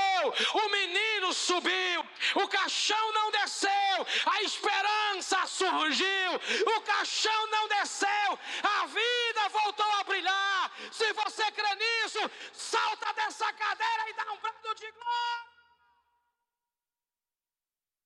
o 0.55 0.68
menino 0.70 1.32
subiu, 1.32 2.05
o 2.34 2.49
caixão 2.49 3.12
não 3.12 3.30
desceu, 3.30 4.07
a 4.26 4.43
esperança 4.43 5.47
surgiu, 5.47 6.32
o 6.76 6.80
caixão 6.80 7.47
não 7.51 7.68
desceu, 7.68 8.38
se 10.91 11.12
você 11.12 11.51
crê 11.53 11.74
nisso, 11.74 12.30
salta 12.53 13.12
dessa 13.12 13.53
cadeira 13.53 14.11
e 14.11 14.12
dá 14.14 14.33
um 14.33 14.39
brado 14.39 14.74
de 14.74 14.91
glória. 14.91 15.52